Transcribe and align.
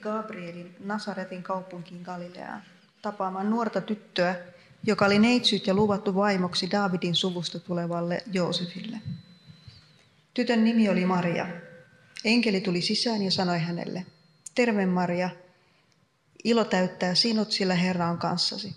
Gabrielin 0.00 0.76
Nasaretin 0.84 1.42
kaupunkiin 1.42 2.02
Galileaan 2.02 2.62
tapaamaan 3.02 3.50
nuorta 3.50 3.80
tyttöä, 3.80 4.36
joka 4.86 5.06
oli 5.06 5.18
neitsyt 5.18 5.66
ja 5.66 5.74
luvattu 5.74 6.14
vaimoksi 6.14 6.70
Daavidin 6.70 7.14
suvusta 7.14 7.60
tulevalle 7.60 8.22
Joosefille. 8.32 9.00
Tytön 10.34 10.64
nimi 10.64 10.88
oli 10.88 11.04
Maria. 11.04 11.46
Enkeli 12.24 12.60
tuli 12.60 12.82
sisään 12.82 13.22
ja 13.22 13.30
sanoi 13.30 13.58
hänelle, 13.58 14.06
Terve 14.54 14.86
Maria, 14.86 15.30
ilo 16.44 16.64
täyttää 16.64 17.14
sinut, 17.14 17.52
sillä 17.52 17.74
Herra 17.74 18.06
on 18.06 18.18
kanssasi. 18.18 18.74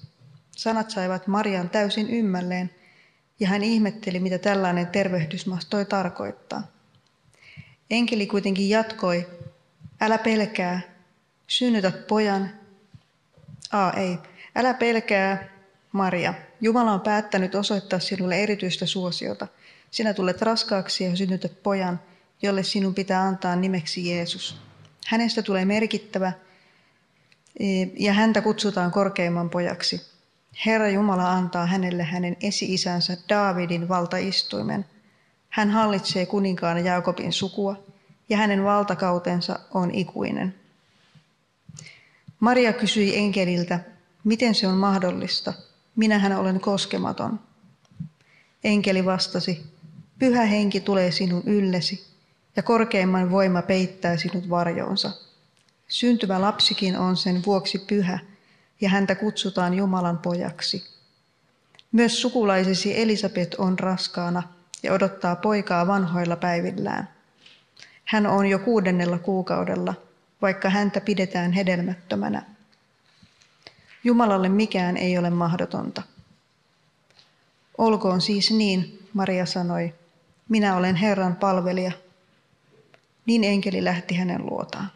Sanat 0.52 0.90
saivat 0.92 1.28
Marian 1.28 1.70
täysin 1.70 2.10
ymmälleen, 2.10 2.70
ja 3.40 3.48
hän 3.48 3.64
ihmetteli, 3.64 4.20
mitä 4.20 4.38
tällainen 4.38 4.88
tervehdys 4.88 5.46
mahtoi 5.46 5.86
tarkoittaa. 5.86 6.64
Enkeli 7.90 8.28
kuitenkin 8.28 8.70
jatkoi, 8.70 9.28
älä 10.02 10.18
pelkää, 10.18 10.82
synnytät 11.52 12.08
pojan. 12.08 12.50
Aa, 13.72 13.94
ei, 13.94 14.18
älä 14.56 14.74
pelkää, 14.74 15.50
Maria. 15.92 16.34
Jumala 16.62 16.92
on 16.92 17.02
päättänyt 17.02 17.56
osoittaa 17.56 18.00
sinulle 18.00 18.44
erityistä 18.44 18.86
suosiota. 18.86 19.48
Sinä 19.92 20.14
tulet 20.14 20.42
raskaaksi 20.42 21.04
ja 21.04 21.16
synnytät 21.16 21.64
pojan, 21.64 22.00
jolle 22.42 22.64
sinun 22.64 22.94
pitää 22.94 23.22
antaa 23.22 23.56
nimeksi 23.56 24.10
Jeesus. 24.10 24.62
Hänestä 25.08 25.42
tulee 25.42 25.66
merkittävä 25.66 26.34
e, 27.60 27.66
ja 28.00 28.14
häntä 28.14 28.42
kutsutaan 28.42 28.92
korkeimman 28.92 29.50
pojaksi. 29.50 30.02
Herra 30.66 30.90
Jumala 30.90 31.32
antaa 31.32 31.66
hänelle 31.66 32.04
hänen 32.04 32.38
esi-isänsä 32.42 33.18
Daavidin 33.30 33.90
valtaistuimen. 33.90 34.86
Hän 35.50 35.70
hallitsee 35.70 36.26
kuninkaana 36.26 36.80
Jaakobin 36.80 37.34
sukua 37.34 37.84
ja 38.30 38.38
hänen 38.38 38.64
valtakautensa 38.64 39.60
on 39.74 39.92
ikuinen. 39.92 40.61
Maria 42.42 42.74
kysyi 42.74 43.18
enkeliltä, 43.18 43.80
miten 44.24 44.56
se 44.56 44.68
on 44.68 44.78
mahdollista. 44.78 45.54
Minähän 45.96 46.38
olen 46.38 46.60
koskematon. 46.60 47.40
Enkeli 48.64 49.06
vastasi, 49.06 49.64
pyhä 50.20 50.46
henki 50.46 50.80
tulee 50.80 51.12
sinun 51.12 51.44
yllesi 51.46 52.08
ja 52.56 52.64
korkeimman 52.64 53.32
voima 53.32 53.62
peittää 53.62 54.18
sinut 54.18 54.50
varjoonsa. 54.50 55.12
Syntyvä 55.88 56.42
lapsikin 56.42 56.98
on 56.98 57.18
sen 57.18 57.42
vuoksi 57.46 57.80
pyhä 57.80 58.20
ja 58.82 58.90
häntä 58.90 59.16
kutsutaan 59.16 59.74
Jumalan 59.74 60.18
pojaksi. 60.18 60.84
Myös 61.92 62.22
sukulaisesi 62.22 63.02
Elisabet 63.02 63.54
on 63.54 63.80
raskaana 63.80 64.44
ja 64.84 64.94
odottaa 64.94 65.36
poikaa 65.36 65.88
vanhoilla 65.88 66.36
päivillään. 66.36 67.10
Hän 68.06 68.28
on 68.28 68.48
jo 68.48 68.60
kuudennella 68.60 69.18
kuukaudella, 69.18 69.94
vaikka 70.42 70.70
häntä 70.70 71.02
pidetään 71.02 71.52
hedelmättömänä. 71.52 72.46
Jumalalle 74.04 74.50
mikään 74.50 74.98
ei 74.98 75.18
ole 75.18 75.30
mahdotonta. 75.30 76.02
Olkoon 77.78 78.22
siis 78.22 78.52
niin, 78.52 79.00
Maria 79.14 79.46
sanoi, 79.46 79.94
minä 80.50 80.78
olen 80.78 80.96
Herran 80.96 81.36
palvelija. 81.36 81.92
Niin 83.26 83.44
enkeli 83.44 83.84
lähti 83.84 84.16
hänen 84.16 84.46
luotaan. 84.46 84.92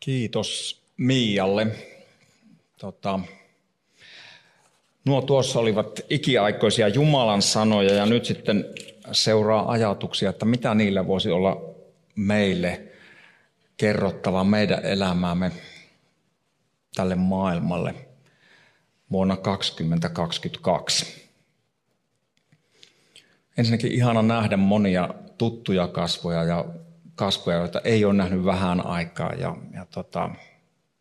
Kiitos 0.00 0.80
Mialle. 0.96 1.66
Tota, 2.76 3.20
nuo 5.04 5.20
tuossa 5.20 5.58
olivat 5.58 6.00
ikiaikoisia 6.10 6.88
Jumalan 6.88 7.42
sanoja 7.42 7.94
ja 7.94 8.06
nyt 8.06 8.24
sitten 8.24 8.64
seuraa 9.12 9.70
ajatuksia, 9.70 10.30
että 10.30 10.44
mitä 10.44 10.74
niillä 10.74 11.06
voisi 11.06 11.30
olla 11.30 11.62
meille 12.16 12.93
kerrottava 13.76 14.44
meidän 14.44 14.84
elämäämme 14.84 15.52
tälle 16.94 17.14
maailmalle 17.14 17.94
vuonna 19.10 19.36
2022. 19.36 21.24
Ensinnäkin 23.58 23.92
ihana 23.92 24.22
nähdä 24.22 24.56
monia 24.56 25.08
tuttuja 25.38 25.88
kasvoja 25.88 26.44
ja 26.44 26.64
kasvoja, 27.14 27.58
joita 27.58 27.80
ei 27.84 28.04
ole 28.04 28.14
nähnyt 28.14 28.44
vähän 28.44 28.86
aikaa. 28.86 29.32
Ja, 29.32 29.56
ja 29.74 29.86
tota, 29.86 30.30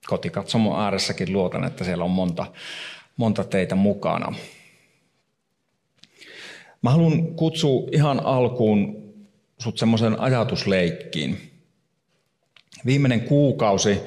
kotikatsomon 0.08 0.84
ääressäkin 0.84 1.34
luotan, 1.34 1.64
että 1.64 1.84
siellä 1.84 2.04
on 2.04 2.12
monta, 2.12 2.46
monta 3.18 3.44
teitä 3.44 3.76
mukana. 3.76 4.36
Mä 6.82 6.90
haluan 6.90 7.36
kutsua 7.36 7.88
ihan 7.92 8.26
alkuun 8.26 9.04
sut 9.60 9.78
semmoisen 9.78 10.20
ajatusleikkiin. 10.20 11.53
Viimeinen 12.86 13.22
kuukausi 13.22 14.02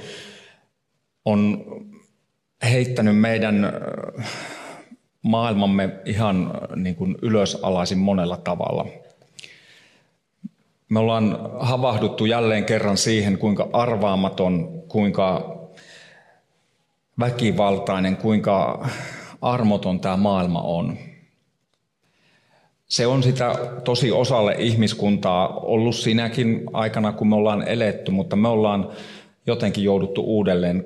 on 1.24 1.64
heittänyt 2.70 3.18
meidän 3.18 3.72
maailmamme 5.22 5.90
ihan 6.04 6.60
niin 6.76 6.96
kuin 6.96 7.16
ylösalaisin 7.22 7.98
monella 7.98 8.36
tavalla. 8.36 8.86
Me 10.88 10.98
ollaan 10.98 11.38
havahduttu 11.60 12.26
jälleen 12.26 12.64
kerran 12.64 12.96
siihen, 12.96 13.38
kuinka 13.38 13.68
arvaamaton, 13.72 14.82
kuinka 14.88 15.56
väkivaltainen, 17.18 18.16
kuinka 18.16 18.88
armoton 19.42 20.00
tämä 20.00 20.16
maailma 20.16 20.60
on. 20.60 20.98
Se 22.88 23.06
on 23.06 23.22
sitä 23.22 23.54
tosi 23.84 24.12
osalle 24.12 24.54
ihmiskuntaa 24.58 25.60
ollut 25.60 25.94
sinäkin 25.94 26.64
aikana, 26.72 27.12
kun 27.12 27.28
me 27.28 27.36
ollaan 27.36 27.68
eletty, 27.68 28.10
mutta 28.10 28.36
me 28.36 28.48
ollaan 28.48 28.88
jotenkin 29.46 29.84
jouduttu 29.84 30.22
uudelleen, 30.22 30.84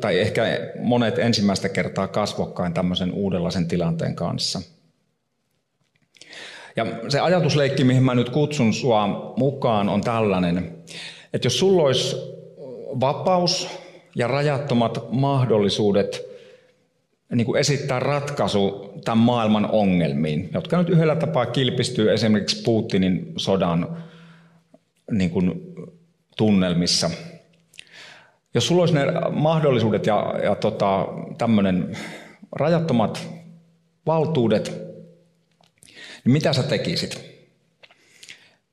tai 0.00 0.18
ehkä 0.18 0.60
monet 0.82 1.18
ensimmäistä 1.18 1.68
kertaa 1.68 2.08
kasvokkain 2.08 2.74
tämmöisen 2.74 3.12
uudenlaisen 3.12 3.68
tilanteen 3.68 4.14
kanssa. 4.14 4.60
Ja 6.76 6.86
se 7.08 7.20
ajatusleikki, 7.20 7.84
mihin 7.84 8.02
mä 8.02 8.14
nyt 8.14 8.30
kutsun 8.30 8.72
sua 8.72 9.32
mukaan, 9.36 9.88
on 9.88 10.00
tällainen, 10.00 10.72
että 11.32 11.46
jos 11.46 11.58
sulla 11.58 11.82
olisi 11.82 12.16
vapaus 13.00 13.68
ja 14.14 14.26
rajattomat 14.26 14.98
mahdollisuudet 15.10 16.29
niin 17.34 17.46
kuin 17.46 17.60
esittää 17.60 18.00
ratkaisu 18.00 18.92
tämän 19.04 19.18
maailman 19.18 19.70
ongelmiin, 19.70 20.50
jotka 20.54 20.78
nyt 20.78 20.88
yhdellä 20.88 21.16
tapaa 21.16 21.46
kilpistyy 21.46 22.12
esimerkiksi 22.12 22.62
Putinin 22.62 23.32
sodan 23.36 23.96
niin 25.10 25.30
kuin 25.30 25.74
tunnelmissa. 26.36 27.10
Jos 28.54 28.66
sulla 28.66 28.82
olisi 28.82 28.94
ne 28.94 29.04
mahdollisuudet 29.30 30.06
ja, 30.06 30.34
ja 30.42 30.54
tota, 30.54 31.06
tämmöinen 31.38 31.96
rajattomat 32.52 33.28
valtuudet, 34.06 34.72
niin 36.24 36.32
mitä 36.32 36.52
sä 36.52 36.62
tekisit? 36.62 37.30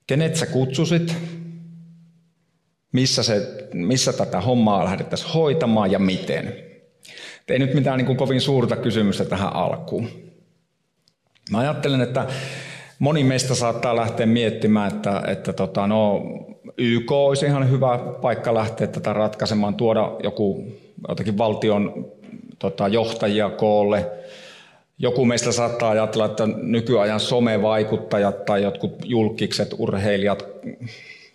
Kenet 0.07 0.35
sä 0.35 0.45
kutsusit? 0.45 1.15
Missä, 2.91 3.23
se, 3.23 3.67
missä 3.73 4.13
tätä 4.13 4.41
hommaa 4.41 4.85
lähdettäisiin 4.85 5.33
hoitamaan 5.33 5.91
ja 5.91 5.99
miten? 5.99 6.66
Ei 7.49 7.59
nyt 7.59 7.73
mitään 7.73 7.97
niin 7.97 8.05
kuin 8.05 8.17
kovin 8.17 8.41
suurta 8.41 8.75
kysymystä 8.75 9.25
tähän 9.25 9.53
alkuun. 9.53 10.09
Mä 11.51 11.57
ajattelen, 11.59 12.01
että 12.01 12.25
moni 12.99 13.23
meistä 13.23 13.55
saattaa 13.55 13.95
lähteä 13.95 14.25
miettimään, 14.25 14.95
että, 14.95 15.23
että 15.27 15.53
tota, 15.53 15.87
no, 15.87 16.21
YK 16.77 17.11
olisi 17.11 17.45
ihan 17.45 17.71
hyvä 17.71 17.99
paikka 18.21 18.53
lähteä 18.53 18.87
tätä 18.87 19.13
ratkaisemaan, 19.13 19.75
tuoda 19.75 20.11
joku 20.23 20.63
jotakin 21.07 21.37
valtion 21.37 22.05
tota, 22.59 22.87
johtajia 22.87 23.49
koolle. 23.49 24.11
Joku 24.99 25.25
meistä 25.25 25.51
saattaa 25.51 25.89
ajatella, 25.89 26.25
että 26.25 26.47
nykyajan 26.47 27.19
somevaikuttajat 27.19 28.45
tai 28.45 28.63
jotkut 28.63 28.95
julkikset, 29.05 29.75
urheilijat, 29.77 30.45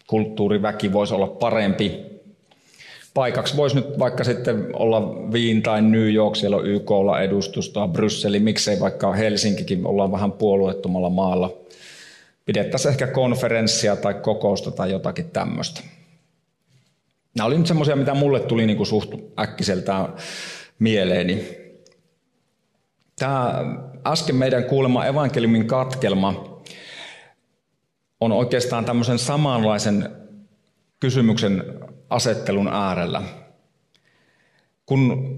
kulttuuriväki 0.06 0.92
voisi 0.92 1.14
olla 1.14 1.26
parempi 1.26 2.11
paikaksi 3.14 3.56
voisi 3.56 3.76
nyt 3.76 3.98
vaikka 3.98 4.24
sitten 4.24 4.68
olla 4.72 5.32
Viin 5.32 5.62
tai 5.62 5.82
New 5.82 6.12
York, 6.12 6.36
siellä 6.36 6.56
on 6.56 6.66
YKlla 6.66 7.20
edustusta, 7.20 7.88
Brysseli, 7.88 8.40
miksei 8.40 8.80
vaikka 8.80 9.12
Helsinkikin, 9.12 9.86
ollaan 9.86 10.12
vähän 10.12 10.32
puolueettomalla 10.32 11.10
maalla. 11.10 11.56
pidettäisiin 12.44 12.90
ehkä 12.90 13.06
konferenssia 13.06 13.96
tai 13.96 14.14
kokousta 14.14 14.70
tai 14.70 14.90
jotakin 14.90 15.30
tämmöistä. 15.30 15.80
Nämä 17.36 17.46
oli 17.46 17.58
nyt 17.58 17.66
semmoisia, 17.66 17.96
mitä 17.96 18.14
mulle 18.14 18.40
tuli 18.40 18.66
niin 18.66 18.76
kuin 18.76 18.86
suht 18.86 19.14
äkkiseltään 19.40 20.14
mieleeni. 20.78 21.62
Tämä 23.18 23.54
äsken 24.06 24.36
meidän 24.36 24.64
kuulema 24.64 25.06
evankeliumin 25.06 25.66
katkelma 25.66 26.60
on 28.20 28.32
oikeastaan 28.32 28.84
tämmöisen 28.84 29.18
samanlaisen 29.18 30.10
kysymyksen 31.00 31.64
asettelun 32.12 32.68
äärellä. 32.68 33.22
Kun 34.86 35.34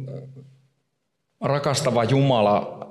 rakastava 1.41 2.05
Jumala, 2.05 2.89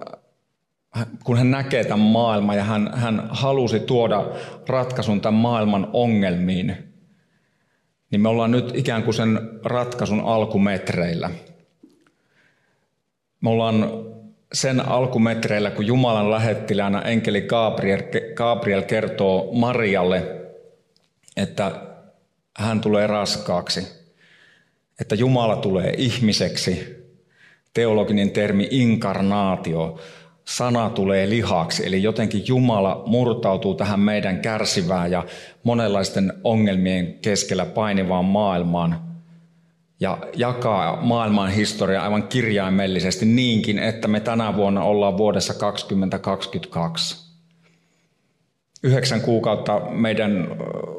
kun 1.24 1.38
hän 1.38 1.52
näkee 1.52 1.84
tämän 1.84 2.00
maailman 2.00 2.58
ja 2.58 2.64
hän, 2.64 2.92
hän 2.94 3.28
halusi 3.30 3.80
tuoda 3.80 4.26
ratkaisun 4.68 5.22
tämän 5.22 5.40
maailman 5.40 5.90
ongelmiin, 5.94 6.94
niin 8.12 8.22
me 8.22 8.30
ollaan 8.30 8.52
nyt 8.52 8.76
ikään 8.76 9.04
kuin 9.04 9.14
sen 9.14 9.40
ratkaisun 9.64 10.22
alkumetreillä. 10.22 11.30
Me 13.42 13.50
ollaan 13.50 13.90
sen 14.54 14.88
alkumetreillä, 14.90 15.72
kun 15.72 15.88
Jumalan 15.88 16.32
lähettiläänä 16.32 17.02
enkeli 17.02 17.42
Gabriel, 17.42 18.02
Gabriel 18.36 18.82
kertoo 18.82 19.50
Marialle, 19.54 20.42
että 21.38 21.93
hän 22.58 22.82
tulee 22.82 23.08
raskaaksi, 23.08 23.88
että 25.02 25.16
Jumala 25.16 25.56
tulee 25.56 25.94
ihmiseksi, 25.98 27.04
teologinen 27.74 28.32
termi 28.32 28.68
inkarnaatio, 28.72 30.00
sana 30.46 30.90
tulee 30.90 31.30
lihaksi, 31.30 31.88
eli 31.88 32.04
jotenkin 32.04 32.48
Jumala 32.48 33.04
murtautuu 33.06 33.76
tähän 33.76 34.00
meidän 34.00 34.40
kärsivään 34.40 35.12
ja 35.12 35.26
monenlaisten 35.64 36.34
ongelmien 36.44 37.14
keskellä 37.22 37.66
painivaan 37.66 38.26
maailmaan 38.26 39.14
ja 40.00 40.18
jakaa 40.36 41.02
maailman 41.02 41.52
historia 41.52 42.04
aivan 42.04 42.28
kirjaimellisesti 42.28 43.26
niinkin, 43.26 43.80
että 43.80 44.08
me 44.08 44.20
tänä 44.20 44.56
vuonna 44.56 44.84
ollaan 44.84 45.18
vuodessa 45.18 45.54
2022 45.54 47.24
yhdeksän 48.84 49.22
kuukautta 49.22 49.80
meidän, 49.90 50.48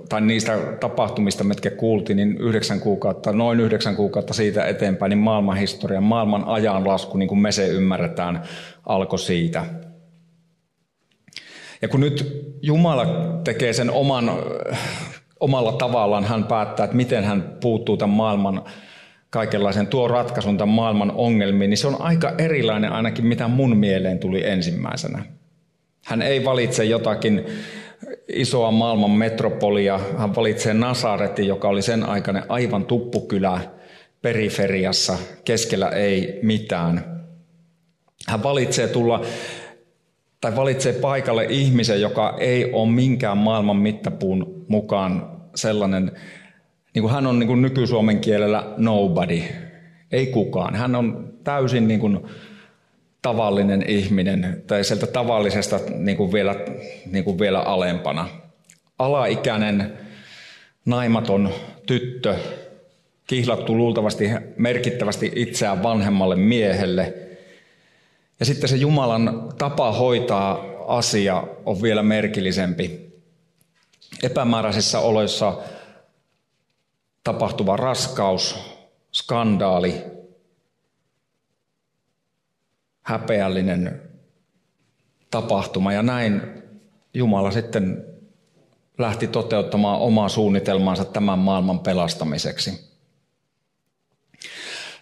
tai 0.08 0.20
niistä 0.20 0.58
tapahtumista, 0.80 1.44
mitkä 1.44 1.70
kuultiin, 1.70 2.16
niin 2.16 2.36
yhdeksän 2.38 2.80
kuukautta, 2.80 3.32
noin 3.32 3.60
yhdeksän 3.60 3.96
kuukautta 3.96 4.34
siitä 4.34 4.64
eteenpäin, 4.64 5.10
niin 5.10 5.18
maailman 5.18 5.56
historia, 5.56 6.00
maailman 6.00 6.44
ajanlasku, 6.44 7.18
niin 7.18 7.28
kuin 7.28 7.38
me 7.38 7.52
se 7.52 7.68
ymmärretään, 7.68 8.42
alkoi 8.86 9.18
siitä. 9.18 9.64
Ja 11.82 11.88
kun 11.88 12.00
nyt 12.00 12.44
Jumala 12.62 13.06
tekee 13.44 13.72
sen 13.72 13.90
oman, 13.90 14.30
omalla 15.40 15.72
tavallaan, 15.72 16.24
hän 16.24 16.44
päättää, 16.44 16.84
että 16.84 16.96
miten 16.96 17.24
hän 17.24 17.56
puuttuu 17.60 17.96
tämän 17.96 18.16
maailman 18.16 18.64
kaikenlaisen, 19.30 19.86
tuo 19.86 20.08
ratkaisun 20.08 20.58
tämän 20.58 20.74
maailman 20.74 21.12
ongelmiin, 21.14 21.70
niin 21.70 21.78
se 21.78 21.86
on 21.86 22.02
aika 22.02 22.34
erilainen 22.38 22.92
ainakin, 22.92 23.26
mitä 23.26 23.48
mun 23.48 23.76
mieleen 23.76 24.18
tuli 24.18 24.46
ensimmäisenä. 24.46 25.24
Hän 26.04 26.22
ei 26.22 26.44
valitse 26.44 26.84
jotakin 26.84 27.46
isoa 28.28 28.70
maailman 28.70 29.10
metropolia, 29.10 30.00
hän 30.18 30.36
valitsee 30.36 30.74
Nasaretin, 30.74 31.46
joka 31.46 31.68
oli 31.68 31.82
sen 31.82 32.02
aikainen 32.02 32.42
aivan 32.48 32.84
tuppukylä 32.84 33.60
periferiassa, 34.22 35.18
keskellä 35.44 35.88
ei 35.88 36.38
mitään. 36.42 37.24
Hän 38.28 38.42
valitsee 38.42 38.88
tulla 38.88 39.24
tai 40.40 40.56
valitsee 40.56 40.92
paikalle 40.92 41.46
ihmisen, 41.48 42.00
joka 42.00 42.36
ei 42.38 42.72
ole 42.72 42.90
minkään 42.90 43.38
maailman 43.38 43.76
mittapuun 43.76 44.64
mukaan 44.68 45.30
sellainen, 45.54 46.12
niin 46.94 47.02
kuin 47.02 47.12
hän 47.12 47.26
on 47.26 47.38
niin 47.38 47.48
kuin 47.48 47.62
nykysuomen 47.62 48.20
kielellä 48.20 48.74
nobody, 48.76 49.42
ei 50.12 50.26
kukaan. 50.26 50.74
Hän 50.74 50.94
on 50.94 51.32
täysin 51.44 51.88
niin 51.88 52.00
kuin 52.00 52.20
tavallinen 53.24 53.84
ihminen 53.88 54.62
tai 54.66 54.84
sieltä 54.84 55.06
tavallisesta 55.06 55.80
niin 55.96 56.16
kuin 56.16 56.32
vielä, 56.32 56.54
niin 57.10 57.24
kuin 57.24 57.38
vielä 57.38 57.60
alempana. 57.60 58.28
Alaikäinen, 58.98 59.98
naimaton 60.84 61.50
tyttö, 61.86 62.36
kihlattu 63.26 63.76
luultavasti 63.76 64.30
merkittävästi 64.56 65.32
itseään 65.36 65.82
vanhemmalle 65.82 66.36
miehelle. 66.36 67.14
Ja 68.40 68.46
sitten 68.46 68.68
se 68.68 68.76
Jumalan 68.76 69.52
tapa 69.58 69.92
hoitaa 69.92 70.64
asia 70.86 71.44
on 71.66 71.82
vielä 71.82 72.02
merkillisempi. 72.02 73.12
Epämääräisissä 74.22 74.98
oloissa 74.98 75.58
tapahtuva 77.24 77.76
raskaus, 77.76 78.56
skandaali, 79.12 79.94
häpeällinen 83.04 84.02
tapahtuma. 85.30 85.92
Ja 85.92 86.02
näin 86.02 86.42
Jumala 87.14 87.50
sitten 87.50 88.04
lähti 88.98 89.26
toteuttamaan 89.26 90.00
omaa 90.00 90.28
suunnitelmaansa 90.28 91.04
tämän 91.04 91.38
maailman 91.38 91.78
pelastamiseksi. 91.78 92.94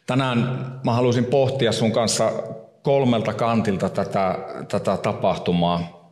Tänään 0.06 0.38
mä 0.84 0.92
haluaisin 0.92 1.24
pohtia 1.24 1.72
sun 1.72 1.92
kanssa 1.92 2.32
kolmelta 2.82 3.34
kantilta 3.34 3.88
tätä, 3.88 4.38
tätä 4.68 4.96
tapahtumaa. 4.96 6.02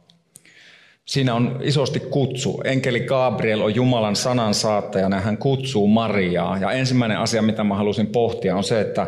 Siinä 1.05 1.35
on 1.35 1.59
isosti 1.63 2.01
kutsu. 2.01 2.61
Enkeli 2.65 3.01
Gabriel 3.01 3.61
on 3.61 3.75
Jumalan 3.75 4.17
sanan 4.17 4.55
saattajana 4.55 5.17
ja 5.17 5.23
hän 5.23 5.39
kutsuu 5.39 5.89
Mariaa. 5.89 6.59
Ja 6.59 6.73
ensimmäinen 6.73 7.19
asia, 7.19 7.43
mitä 7.43 7.65
mä 7.65 7.75
halusin 7.75 8.07
pohtia, 8.07 8.57
on 8.57 8.65
se, 8.65 8.81
että 8.81 9.07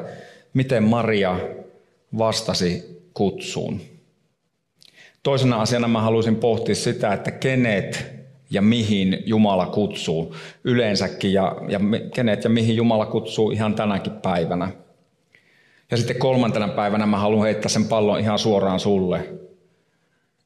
miten 0.55 0.83
Maria 0.83 1.37
vastasi 2.19 3.03
kutsuun. 3.15 3.81
Toisena 5.23 5.61
asiana 5.61 5.89
mä 5.89 6.01
haluaisin 6.01 6.37
pohtia 6.37 6.75
sitä, 6.75 7.13
että 7.13 7.31
kenet 7.31 8.07
ja 8.51 8.63
mihin 8.63 9.23
Jumala 9.27 9.67
kutsuu 9.67 10.37
yleensäkin 10.65 11.33
ja, 11.33 11.57
ja 11.69 11.81
kenet 12.15 12.45
ja 12.45 12.51
mihin 12.51 12.77
Jumala 12.77 13.07
kutsuu 13.07 13.51
ihan 13.51 13.75
tänäkin 13.75 14.13
päivänä. 14.13 14.73
Ja 15.91 15.97
sitten 15.97 16.19
kolmantena 16.19 16.69
päivänä 16.69 17.07
mä 17.07 17.19
haluan 17.19 17.45
heittää 17.45 17.69
sen 17.69 17.85
pallon 17.85 18.21
ihan 18.21 18.39
suoraan 18.39 18.81
sulle. 18.81 19.29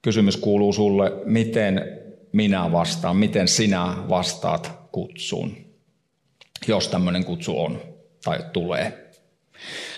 Kysymys 0.03 0.37
kuuluu 0.37 0.73
sulle, 0.73 1.13
miten 1.25 2.01
minä 2.33 2.73
vastaan, 2.73 3.17
miten 3.17 3.49
sinä 3.49 3.97
vastaat 4.09 4.73
kutsuun, 4.93 5.57
jos 6.69 6.89
tämmöinen 6.89 7.25
kutsu 7.25 7.61
on 7.61 7.81
tai 8.25 8.39
tulee. 8.53 9.11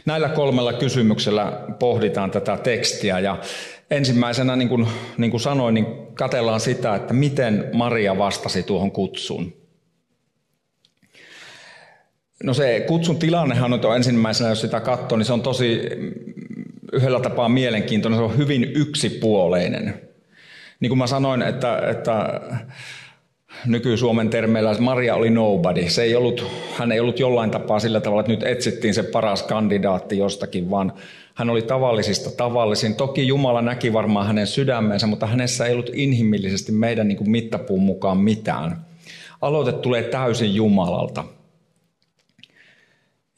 Näillä 0.05 0.29
kolmella 0.29 0.73
kysymyksellä 0.73 1.53
pohditaan 1.79 2.31
tätä 2.31 2.57
tekstiä 2.57 3.19
ja 3.19 3.39
ensimmäisenä, 3.91 4.57
niin 4.57 4.69
kuin, 4.69 4.87
niin 5.17 5.31
kuin 5.31 5.41
sanoin, 5.41 5.75
niin 5.75 5.87
katellaan 6.15 6.61
sitä, 6.61 6.95
että 6.95 7.15
miten 7.15 7.71
Maria 7.73 8.19
vastasi 8.19 8.63
tuohon 8.63 8.91
kutsuun. 8.91 9.53
No 12.45 12.55
se 12.55 12.85
kutsun 12.89 13.19
tilannehan 13.19 13.73
on 13.73 13.97
ensimmäisenä, 13.97 14.51
jos 14.51 14.61
sitä 14.61 14.81
katsoo, 14.81 15.19
niin 15.19 15.27
se 15.27 15.33
on 15.33 15.43
tosi 15.43 15.81
yhdellä 16.93 17.21
tapaa 17.21 17.49
mielenkiintoinen, 17.49 18.19
se 18.19 18.25
on 18.25 18.37
hyvin 18.37 18.73
yksipuoleinen. 18.75 20.01
Niin 20.81 20.89
kuin 20.89 20.99
mä 20.99 21.07
sanoin, 21.07 21.43
että, 21.43 21.79
että 21.91 22.41
nyky-Suomen 23.67 24.31
termeillä 24.31 24.75
Maria 24.79 25.15
oli 25.15 25.31
nobody. 25.31 25.91
Se 25.91 26.03
ei 26.03 26.17
ollut, 26.17 26.47
hän 26.77 26.93
ei 26.93 27.01
ollut 27.01 27.21
jollain 27.21 27.51
tapaa 27.51 27.81
sillä 27.81 28.01
tavalla, 28.01 28.21
että 28.21 28.33
nyt 28.33 28.43
etsittiin 28.43 28.95
se 28.95 29.03
paras 29.03 29.43
kandidaatti 29.43 30.19
jostakin, 30.19 30.71
vaan 30.71 30.93
hän 31.35 31.51
oli 31.51 31.63
tavallisista 31.63 32.31
tavallisin. 32.31 32.95
Toki 32.95 33.27
Jumala 33.27 33.63
näki 33.63 33.93
varmaan 33.93 34.27
hänen 34.27 34.47
sydämensä, 34.47 35.07
mutta 35.07 35.27
hänessä 35.27 35.67
ei 35.67 35.73
ollut 35.73 35.91
inhimillisesti 35.95 36.73
meidän 36.73 37.09
niin 37.09 37.19
kuin 37.19 37.31
mittapuun 37.31 37.83
mukaan 37.83 38.19
mitään. 38.19 38.85
Aloite 39.41 39.73
tulee 39.73 40.03
täysin 40.03 40.55
Jumalalta. 40.55 41.25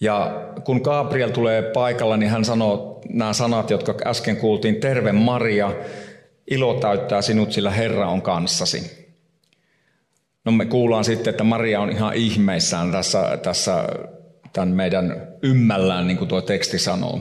Ja 0.00 0.44
kun 0.64 0.80
Gabriel 0.84 1.30
tulee 1.30 1.62
paikalla, 1.62 2.16
niin 2.16 2.30
hän 2.30 2.44
sanoo 2.44 3.00
nämä 3.08 3.32
sanat, 3.32 3.70
jotka 3.70 3.94
äsken 4.06 4.36
kuultiin. 4.36 4.76
Terve 4.76 5.12
Maria, 5.12 5.72
ilo 6.50 6.74
täyttää 6.74 7.22
sinut, 7.22 7.52
sillä 7.52 7.70
Herra 7.70 8.08
on 8.08 8.22
kanssasi. 8.22 9.09
No 10.44 10.52
me 10.52 10.64
kuullaan 10.64 11.04
sitten, 11.04 11.30
että 11.30 11.44
Maria 11.44 11.80
on 11.80 11.90
ihan 11.90 12.14
ihmeissään 12.14 12.92
tässä, 12.92 13.38
tässä 13.42 13.84
tämän 14.52 14.68
meidän 14.68 15.28
ymmällään, 15.42 16.06
niin 16.06 16.16
kuin 16.18 16.28
tuo 16.28 16.40
teksti 16.40 16.78
sanoo. 16.78 17.20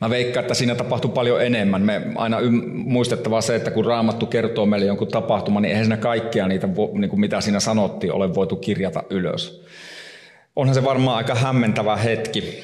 Mä 0.00 0.10
veikkaan, 0.10 0.44
että 0.44 0.54
siinä 0.54 0.74
tapahtuu 0.74 1.10
paljon 1.10 1.44
enemmän. 1.44 1.82
Me 1.82 2.02
aina 2.14 2.40
ym- 2.40 2.62
muistettava 2.74 3.40
se, 3.40 3.56
että 3.56 3.70
kun 3.70 3.84
Raamattu 3.84 4.26
kertoo 4.26 4.66
meille 4.66 4.86
jonkun 4.86 5.08
tapahtuma, 5.08 5.60
niin 5.60 5.70
eihän 5.70 5.84
siinä 5.84 5.96
kaikkia 5.96 6.48
niitä, 6.48 6.68
niin 6.92 7.10
kuin 7.10 7.20
mitä 7.20 7.40
siinä 7.40 7.60
sanottiin, 7.60 8.12
ole 8.12 8.34
voitu 8.34 8.56
kirjata 8.56 9.02
ylös. 9.10 9.64
Onhan 10.56 10.74
se 10.74 10.84
varmaan 10.84 11.16
aika 11.16 11.34
hämmentävä 11.34 11.96
hetki 11.96 12.62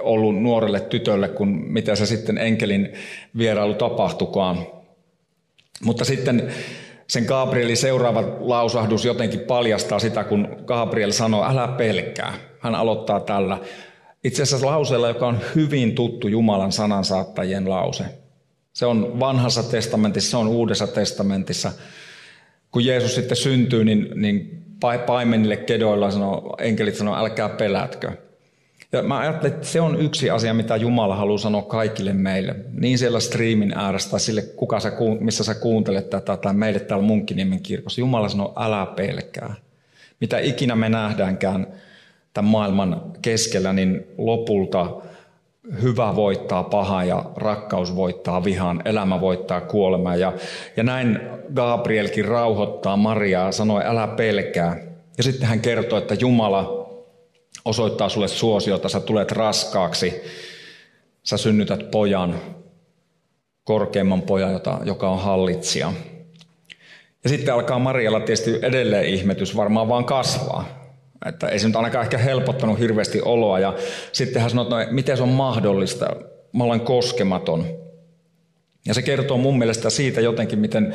ollut 0.00 0.42
nuorelle 0.42 0.80
tytölle, 0.80 1.28
kun 1.28 1.48
mitä 1.48 1.96
se 1.96 2.06
sitten 2.06 2.38
enkelin 2.38 2.92
vierailu 3.38 3.74
tapahtukaan. 3.74 4.66
Mutta 5.84 6.04
sitten 6.04 6.52
sen 7.06 7.24
Gabrielin 7.24 7.76
seuraava 7.76 8.22
lausahdus 8.40 9.04
jotenkin 9.04 9.40
paljastaa 9.40 9.98
sitä, 9.98 10.24
kun 10.24 10.48
Gabriel 10.64 11.10
sanoo, 11.10 11.44
älä 11.44 11.68
pelkää. 11.68 12.34
Hän 12.60 12.74
aloittaa 12.74 13.20
tällä. 13.20 13.58
Itse 14.24 14.42
asiassa 14.42 14.66
lauseella, 14.66 15.08
joka 15.08 15.26
on 15.26 15.38
hyvin 15.54 15.94
tuttu 15.94 16.28
Jumalan 16.28 16.72
sanansaattajien 16.72 17.70
lause. 17.70 18.04
Se 18.72 18.86
on 18.86 19.20
vanhassa 19.20 19.62
testamentissa, 19.62 20.30
se 20.30 20.36
on 20.36 20.48
uudessa 20.48 20.86
testamentissa. 20.86 21.72
Kun 22.70 22.84
Jeesus 22.84 23.14
sitten 23.14 23.36
syntyy, 23.36 23.84
niin, 23.84 24.08
niin 24.14 24.64
paimenille 25.06 25.56
kedoilla 25.56 26.10
sanoo, 26.10 26.56
enkelit 26.60 26.94
sanoo, 26.94 27.16
älkää 27.16 27.48
pelätkö. 27.48 28.12
Ja 28.92 29.02
mä 29.02 29.18
ajattelen, 29.18 29.54
että 29.54 29.66
se 29.66 29.80
on 29.80 30.00
yksi 30.00 30.30
asia, 30.30 30.54
mitä 30.54 30.76
Jumala 30.76 31.16
haluaa 31.16 31.38
sanoa 31.38 31.62
kaikille 31.62 32.12
meille. 32.12 32.54
Niin 32.80 32.98
siellä 32.98 33.20
striimin 33.20 33.72
äärestä 33.76 34.10
tai 34.10 34.20
sille, 34.20 34.42
kuka 34.42 34.80
sä, 34.80 34.92
missä 35.20 35.44
sä 35.44 35.54
kuuntelet 35.54 36.10
tätä 36.10 36.36
tai 36.36 36.54
meille 36.54 36.80
täällä 36.80 37.06
Munkkiniemen 37.06 37.60
kirkossa. 37.60 38.00
Jumala 38.00 38.28
sanoo, 38.28 38.52
älä 38.56 38.86
pelkää. 38.86 39.54
Mitä 40.20 40.38
ikinä 40.38 40.74
me 40.76 40.88
nähdäänkään 40.88 41.66
tämän 42.34 42.50
maailman 42.50 43.02
keskellä, 43.22 43.72
niin 43.72 44.06
lopulta 44.18 44.90
hyvä 45.82 46.16
voittaa 46.16 46.64
paha 46.64 47.04
ja 47.04 47.24
rakkaus 47.36 47.96
voittaa 47.96 48.44
vihan, 48.44 48.82
elämä 48.84 49.20
voittaa 49.20 49.60
kuolemaa. 49.60 50.16
Ja, 50.16 50.32
ja 50.76 50.82
näin 50.82 51.20
Gabrielkin 51.54 52.24
rauhoittaa 52.24 52.96
Mariaa, 52.96 53.52
sanoi 53.52 53.84
älä 53.84 54.06
pelkää. 54.06 54.76
Ja 55.16 55.22
sitten 55.22 55.48
hän 55.48 55.60
kertoo, 55.60 55.98
että 55.98 56.14
Jumala 56.14 56.81
osoittaa 57.64 58.08
sulle 58.08 58.28
suosiota, 58.28 58.88
sä 58.88 59.00
tulet 59.00 59.32
raskaaksi, 59.32 60.22
sä 61.22 61.36
synnytät 61.36 61.90
pojan, 61.90 62.40
korkeimman 63.64 64.22
pojan, 64.22 64.52
jota, 64.52 64.78
joka 64.84 65.10
on 65.10 65.20
hallitsija. 65.20 65.92
Ja 67.24 67.30
sitten 67.30 67.54
alkaa 67.54 67.78
Marialla 67.78 68.20
tietysti 68.20 68.58
edelleen 68.62 69.04
ihmetys 69.04 69.56
varmaan 69.56 69.88
vaan 69.88 70.04
kasvaa. 70.04 70.82
Että 71.26 71.48
ei 71.48 71.58
se 71.58 71.66
nyt 71.66 71.76
ainakaan 71.76 72.04
ehkä 72.04 72.18
helpottanut 72.18 72.78
hirveästi 72.78 73.20
oloa. 73.20 73.58
Ja 73.58 73.74
sitten 74.12 74.42
hän 74.42 74.50
sanoi, 74.50 74.64
että 74.64 74.76
no, 74.76 74.92
miten 74.92 75.16
se 75.16 75.22
on 75.22 75.28
mahdollista, 75.28 76.06
mä 76.52 76.64
olen 76.64 76.80
koskematon. 76.80 77.66
Ja 78.86 78.94
se 78.94 79.02
kertoo 79.02 79.36
mun 79.36 79.58
mielestä 79.58 79.90
siitä 79.90 80.20
jotenkin, 80.20 80.58
miten 80.58 80.94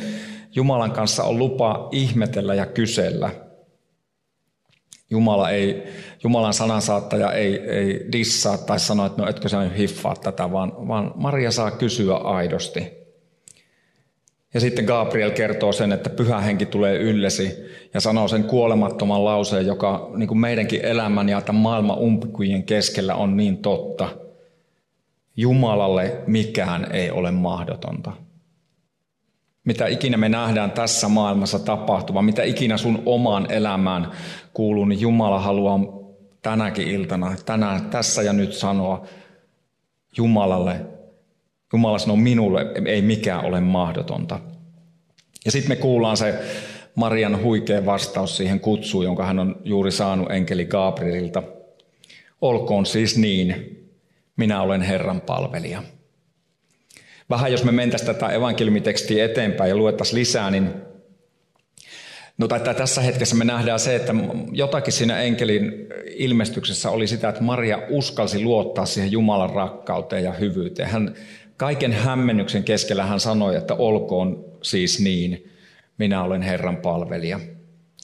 Jumalan 0.56 0.92
kanssa 0.92 1.24
on 1.24 1.40
lupa 1.40 1.90
ihmetellä 1.92 2.56
ja 2.56 2.66
kysellä– 2.66 3.30
Jumala 5.10 5.50
ei, 5.50 5.84
Jumalan 6.24 6.54
sanansaattaja 6.54 7.32
ei, 7.32 7.60
ei 7.60 8.12
dissaa 8.12 8.58
tai 8.58 8.80
sano, 8.80 9.06
että 9.06 9.22
no 9.22 9.30
etkö 9.30 9.50
sä 9.50 9.70
hiffaa 9.78 10.16
tätä, 10.16 10.52
vaan, 10.52 10.88
vaan 10.88 11.12
Maria 11.16 11.52
saa 11.52 11.72
kysyä 11.72 12.16
aidosti. 12.16 12.98
Ja 14.54 14.60
sitten 14.60 14.86
Gabriel 14.86 15.32
kertoo 15.32 15.72
sen, 15.72 15.92
että 15.92 16.10
pyhä 16.10 16.40
henki 16.40 16.66
tulee 16.66 16.98
yllesi 16.98 17.58
ja 17.94 18.02
sanoo 18.02 18.28
sen 18.28 18.44
kuolemattoman 18.44 19.26
lauseen, 19.26 19.66
joka 19.66 20.10
niin 20.16 20.28
kuin 20.28 20.38
meidänkin 20.38 20.86
elämän 20.86 21.30
ja 21.30 21.42
tämän 21.42 21.62
maailman 21.62 21.98
umpikujen 21.98 22.64
keskellä 22.64 23.16
on 23.16 23.38
niin 23.38 23.58
totta. 23.58 24.10
Jumalalle 25.38 26.22
mikään 26.28 26.88
ei 26.92 27.12
ole 27.12 27.32
mahdotonta 27.32 28.27
mitä 29.68 29.88
ikinä 29.88 30.18
me 30.18 30.30
nähdään 30.30 30.72
tässä 30.72 31.08
maailmassa 31.08 31.60
tapahtuva, 31.60 32.22
mitä 32.22 32.44
ikinä 32.44 32.78
sun 32.78 33.04
omaan 33.06 33.52
elämään 33.52 34.12
kuuluu, 34.54 34.86
niin 34.86 35.02
Jumala 35.02 35.40
haluaa 35.40 35.80
tänäkin 36.42 36.88
iltana, 36.88 37.36
tänään, 37.46 37.90
tässä 37.90 38.22
ja 38.22 38.34
nyt 38.34 38.54
sanoa 38.54 39.06
Jumalalle, 40.18 40.86
Jumala 41.74 42.00
sanoo 42.00 42.16
minulle, 42.16 42.66
ei 42.86 43.02
mikään 43.02 43.46
ole 43.46 43.60
mahdotonta. 43.60 44.40
Ja 45.46 45.52
sitten 45.52 45.72
me 45.72 45.76
kuullaan 45.76 46.18
se 46.18 46.40
Marian 46.96 47.44
huikea 47.44 47.86
vastaus 47.86 48.38
siihen 48.38 48.60
kutsuun, 48.60 49.06
jonka 49.06 49.26
hän 49.26 49.40
on 49.40 49.56
juuri 49.64 49.92
saanut 49.92 50.32
enkeli 50.32 50.66
Gabrielilta. 50.66 51.44
Olkoon 52.42 52.86
siis 52.86 53.18
niin, 53.18 53.78
minä 54.38 54.62
olen 54.62 54.82
Herran 54.82 55.22
palvelija. 55.22 55.84
Vähän 57.30 57.52
jos 57.52 57.64
me 57.64 57.72
mentäisiin 57.72 58.08
tätä 58.08 58.30
evankeliumitekstiä 58.30 59.26
eteenpäin 59.26 59.70
ja 59.70 59.76
luettaisiin 59.76 60.20
lisää, 60.20 60.52
niin 60.52 60.74
No 62.38 62.48
tai 62.48 62.60
tässä 62.60 63.02
hetkessä 63.02 63.36
me 63.36 63.46
nähdään 63.46 63.80
se, 63.80 63.96
että 63.96 64.14
jotakin 64.52 64.94
siinä 64.94 65.22
enkelin 65.22 65.88
ilmestyksessä 66.06 66.90
oli 66.90 67.08
sitä, 67.08 67.30
että 67.30 67.44
Maria 67.44 67.80
uskalsi 67.90 68.44
luottaa 68.44 68.86
siihen 68.86 69.12
Jumalan 69.12 69.50
rakkauteen 69.50 70.24
ja 70.24 70.32
hyvyyteen. 70.32 70.90
Hän 70.90 71.16
kaiken 71.58 71.94
hämmennyksen 71.94 72.64
keskellä 72.64 73.06
hän 73.06 73.20
sanoi, 73.20 73.56
että 73.56 73.74
olkoon 73.74 74.46
siis 74.62 75.00
niin, 75.00 75.52
minä 75.98 76.24
olen 76.24 76.42
Herran 76.42 76.78
palvelija. 76.78 77.40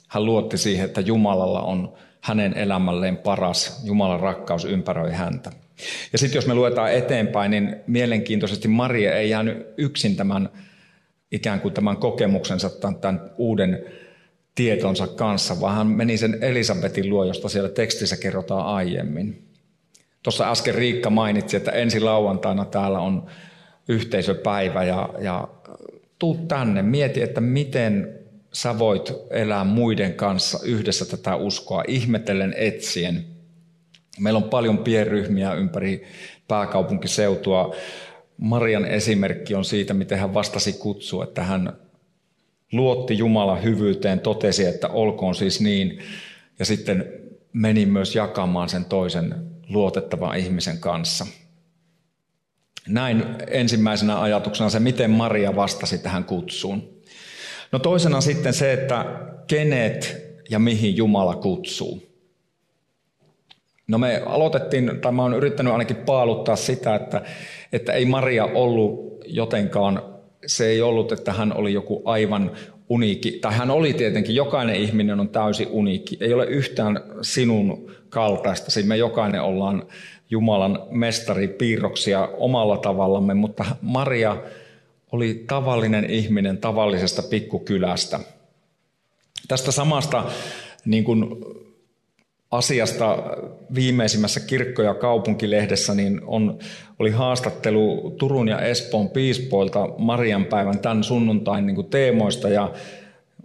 Hän 0.07 0.25
luotti 0.25 0.57
siihen, 0.57 0.85
että 0.85 1.01
Jumalalla 1.01 1.61
on 1.61 1.93
hänen 2.21 2.57
elämälleen 2.57 3.17
paras, 3.17 3.81
Jumalan 3.83 4.19
rakkaus 4.19 4.65
ympäröi 4.65 5.11
häntä. 5.11 5.51
Ja 6.11 6.17
sitten 6.17 6.37
jos 6.37 6.47
me 6.47 6.55
luetaan 6.55 6.93
eteenpäin, 6.93 7.51
niin 7.51 7.75
mielenkiintoisesti 7.87 8.67
Maria 8.67 9.15
ei 9.15 9.29
jäänyt 9.29 9.67
yksin 9.77 10.15
tämän 10.15 10.49
ikään 11.31 11.59
kuin 11.59 11.73
tämän 11.73 11.97
kokemuksensa, 11.97 12.69
tämän, 12.69 12.95
tämän 12.95 13.31
uuden 13.37 13.85
tietonsa 14.55 15.07
kanssa, 15.07 15.61
vaan 15.61 15.75
hän 15.75 15.87
meni 15.87 16.17
sen 16.17 16.37
Elisabetin 16.41 17.09
luo, 17.09 17.23
josta 17.23 17.49
siellä 17.49 17.69
tekstissä 17.69 18.17
kerrotaan 18.17 18.65
aiemmin. 18.65 19.47
Tuossa 20.23 20.51
äsken 20.51 20.75
Riikka 20.75 21.09
mainitsi, 21.09 21.57
että 21.57 21.71
ensi 21.71 21.99
lauantaina 21.99 22.65
täällä 22.65 22.99
on 22.99 23.25
yhteisöpäivä 23.87 24.83
ja, 24.83 25.09
ja 25.19 25.47
tuu 26.19 26.35
tänne, 26.47 26.81
mieti, 26.81 27.21
että 27.21 27.41
miten 27.41 28.19
sä 28.53 28.79
voit 28.79 29.13
elää 29.29 29.63
muiden 29.63 30.13
kanssa 30.13 30.59
yhdessä 30.63 31.05
tätä 31.05 31.35
uskoa, 31.35 31.83
ihmetellen 31.87 32.53
etsien– 32.57 33.25
Meillä 34.19 34.37
on 34.37 34.49
paljon 34.49 34.77
pienryhmiä 34.77 35.53
ympäri 35.53 36.03
pääkaupunkiseutua. 36.47 37.75
Marian 38.37 38.85
esimerkki 38.85 39.55
on 39.55 39.65
siitä, 39.65 39.93
miten 39.93 40.19
hän 40.19 40.33
vastasi 40.33 40.73
kutsua, 40.73 41.23
että 41.23 41.43
hän 41.43 41.73
luotti 42.71 43.17
Jumalan 43.17 43.63
hyvyyteen, 43.63 44.19
totesi, 44.19 44.65
että 44.65 44.87
olkoon 44.87 45.35
siis 45.35 45.61
niin, 45.61 45.99
ja 46.59 46.65
sitten 46.65 47.05
meni 47.53 47.85
myös 47.85 48.15
jakamaan 48.15 48.69
sen 48.69 48.85
toisen 48.85 49.35
luotettavan 49.69 50.37
ihmisen 50.37 50.77
kanssa. 50.77 51.27
Näin 52.87 53.25
ensimmäisenä 53.47 54.21
ajatuksena 54.21 54.69
se, 54.69 54.79
miten 54.79 55.11
Maria 55.11 55.55
vastasi 55.55 55.97
tähän 55.97 56.23
kutsuun. 56.23 56.93
No 57.71 57.79
toisena 57.79 58.21
sitten 58.21 58.53
se, 58.53 58.73
että 58.73 59.05
kenet 59.47 60.23
ja 60.49 60.59
mihin 60.59 60.97
Jumala 60.97 61.35
kutsuu. 61.35 62.12
No 63.87 63.97
me 63.97 64.21
aloitettiin, 64.25 64.91
tai 65.01 65.11
mä 65.11 65.21
oon 65.21 65.33
yrittänyt 65.33 65.73
ainakin 65.73 65.95
paaluttaa 65.95 66.55
sitä, 66.55 66.95
että, 66.95 67.21
että 67.73 67.93
ei 67.93 68.05
Maria 68.05 68.45
ollut 68.45 69.21
jotenkaan, 69.25 70.01
se 70.45 70.67
ei 70.67 70.81
ollut, 70.81 71.11
että 71.11 71.33
hän 71.33 71.57
oli 71.57 71.73
joku 71.73 72.01
aivan 72.05 72.51
uniikki, 72.89 73.31
tai 73.31 73.53
hän 73.53 73.71
oli 73.71 73.93
tietenkin, 73.93 74.35
jokainen 74.35 74.75
ihminen 74.75 75.19
on 75.19 75.29
täysin 75.29 75.67
uniikki. 75.71 76.17
Ei 76.21 76.33
ole 76.33 76.45
yhtään 76.45 77.03
sinun 77.21 77.91
kaltaista, 78.09 78.71
me 78.85 78.97
jokainen 78.97 79.41
ollaan 79.41 79.83
Jumalan 80.29 80.79
mestaripiirroksia 80.89 82.29
omalla 82.37 82.77
tavallamme, 82.77 83.33
mutta 83.33 83.65
Maria 83.81 84.37
oli 85.11 85.43
tavallinen 85.47 86.09
ihminen 86.09 86.57
tavallisesta 86.57 87.23
pikkukylästä. 87.23 88.19
Tästä 89.47 89.71
samasta 89.71 90.23
niin 90.85 91.03
kuin 91.03 91.25
asiasta 92.53 93.17
viimeisimmässä 93.75 94.39
kirkko- 94.39 94.81
ja 94.81 94.93
kaupunkilehdessä 94.93 95.93
niin 95.93 96.21
on, 96.25 96.59
oli 96.99 97.11
haastattelu 97.11 98.15
Turun 98.17 98.47
ja 98.47 98.59
Espoon 98.59 99.09
piispoilta 99.09 99.89
Marian 99.97 100.45
päivän 100.45 100.79
tämän 100.79 101.03
sunnuntain 101.03 101.65
niin 101.65 101.85
teemoista 101.89 102.49
ja 102.49 102.73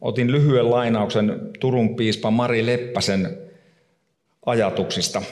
otin 0.01 0.33
lyhyen 0.33 0.71
lainauksen 0.71 1.41
Turun 1.61 1.97
piispa 1.97 2.31
Mari 2.31 2.67
Leppäsen 2.67 3.39
ajatuksista 4.47 5.23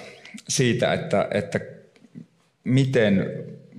siitä, 0.49 0.93
että, 0.93 1.29
että 1.31 1.61
miten 2.65 3.31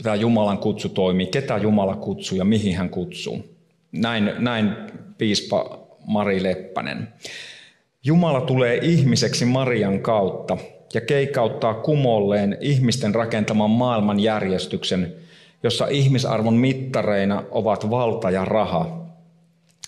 tämä 0.03 0.15
Jumalan 0.15 0.57
kutsu 0.57 0.89
toimii, 0.89 1.27
ketä 1.27 1.57
Jumala 1.57 1.95
kutsuu 1.95 2.37
ja 2.37 2.45
mihin 2.45 2.75
hän 2.75 2.89
kutsuu. 2.89 3.45
Näin, 3.91 4.31
näin 4.39 4.71
piispa 5.17 5.87
Mari 6.05 6.43
Leppänen. 6.43 7.07
Jumala 8.07 8.41
tulee 8.41 8.79
ihmiseksi 8.81 9.45
Marian 9.45 9.99
kautta 9.99 10.57
ja 10.93 11.01
keikauttaa 11.01 11.73
kumolleen 11.73 12.57
ihmisten 12.61 13.15
rakentaman 13.15 13.69
maailman 13.69 14.19
järjestyksen, 14.19 15.15
jossa 15.63 15.87
ihmisarvon 15.87 16.53
mittareina 16.53 17.43
ovat 17.51 17.89
valta 17.89 18.31
ja 18.31 18.45
raha. 18.45 19.05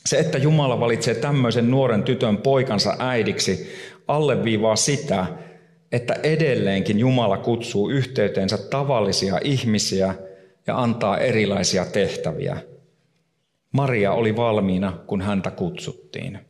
Se, 0.05 0.19
että 0.19 0.37
Jumala 0.37 0.79
valitsee 0.79 1.15
tämmöisen 1.15 1.71
nuoren 1.71 2.03
tytön 2.03 2.37
poikansa 2.37 2.95
äidiksi, 2.99 3.69
alleviivaa 4.07 4.75
sitä, 4.75 5.25
että 5.91 6.13
edelleenkin 6.23 6.99
Jumala 6.99 7.37
kutsuu 7.37 7.89
yhteyteensä 7.89 8.57
tavallisia 8.57 9.39
ihmisiä 9.43 10.15
ja 10.67 10.81
antaa 10.81 11.17
erilaisia 11.17 11.85
tehtäviä. 11.85 12.57
Maria 13.71 14.11
oli 14.11 14.35
valmiina, 14.35 14.93
kun 15.07 15.21
häntä 15.21 15.51
kutsuttiin. 15.51 16.48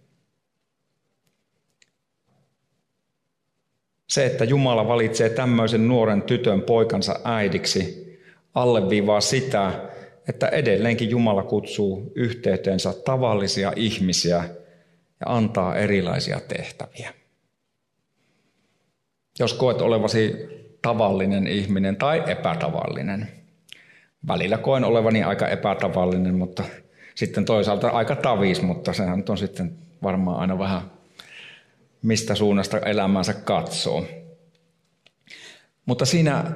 Se, 4.09 4.25
että 4.25 4.43
Jumala 4.43 4.87
valitsee 4.87 5.29
tämmöisen 5.29 5.87
nuoren 5.87 6.21
tytön 6.21 6.61
poikansa 6.61 7.19
äidiksi, 7.23 8.09
alleviivaa 8.55 9.21
sitä, 9.21 9.89
että 10.27 10.47
edelleenkin 10.47 11.09
Jumala 11.09 11.43
kutsuu 11.43 12.11
yhteyteensä 12.15 12.93
tavallisia 13.05 13.73
ihmisiä 13.75 14.43
ja 15.19 15.25
antaa 15.25 15.75
erilaisia 15.75 16.39
tehtäviä. 16.47 17.13
Jos 19.39 19.53
koet 19.53 19.81
olevasi 19.81 20.35
tavallinen 20.81 21.47
ihminen 21.47 21.95
tai 21.95 22.23
epätavallinen. 22.27 23.27
Välillä 24.27 24.57
koen 24.57 24.83
olevani 24.83 25.23
aika 25.23 25.47
epätavallinen, 25.47 26.35
mutta 26.35 26.63
sitten 27.15 27.45
toisaalta 27.45 27.89
aika 27.89 28.15
tavis, 28.15 28.61
mutta 28.61 28.93
sehän 28.93 29.23
on 29.29 29.37
sitten 29.37 29.75
varmaan 30.03 30.39
aina 30.39 30.59
vähän 30.59 30.81
mistä 32.01 32.35
suunnasta 32.35 32.79
elämänsä 32.79 33.33
katsoo. 33.33 34.05
Mutta 35.85 36.05
siinä 36.05 36.51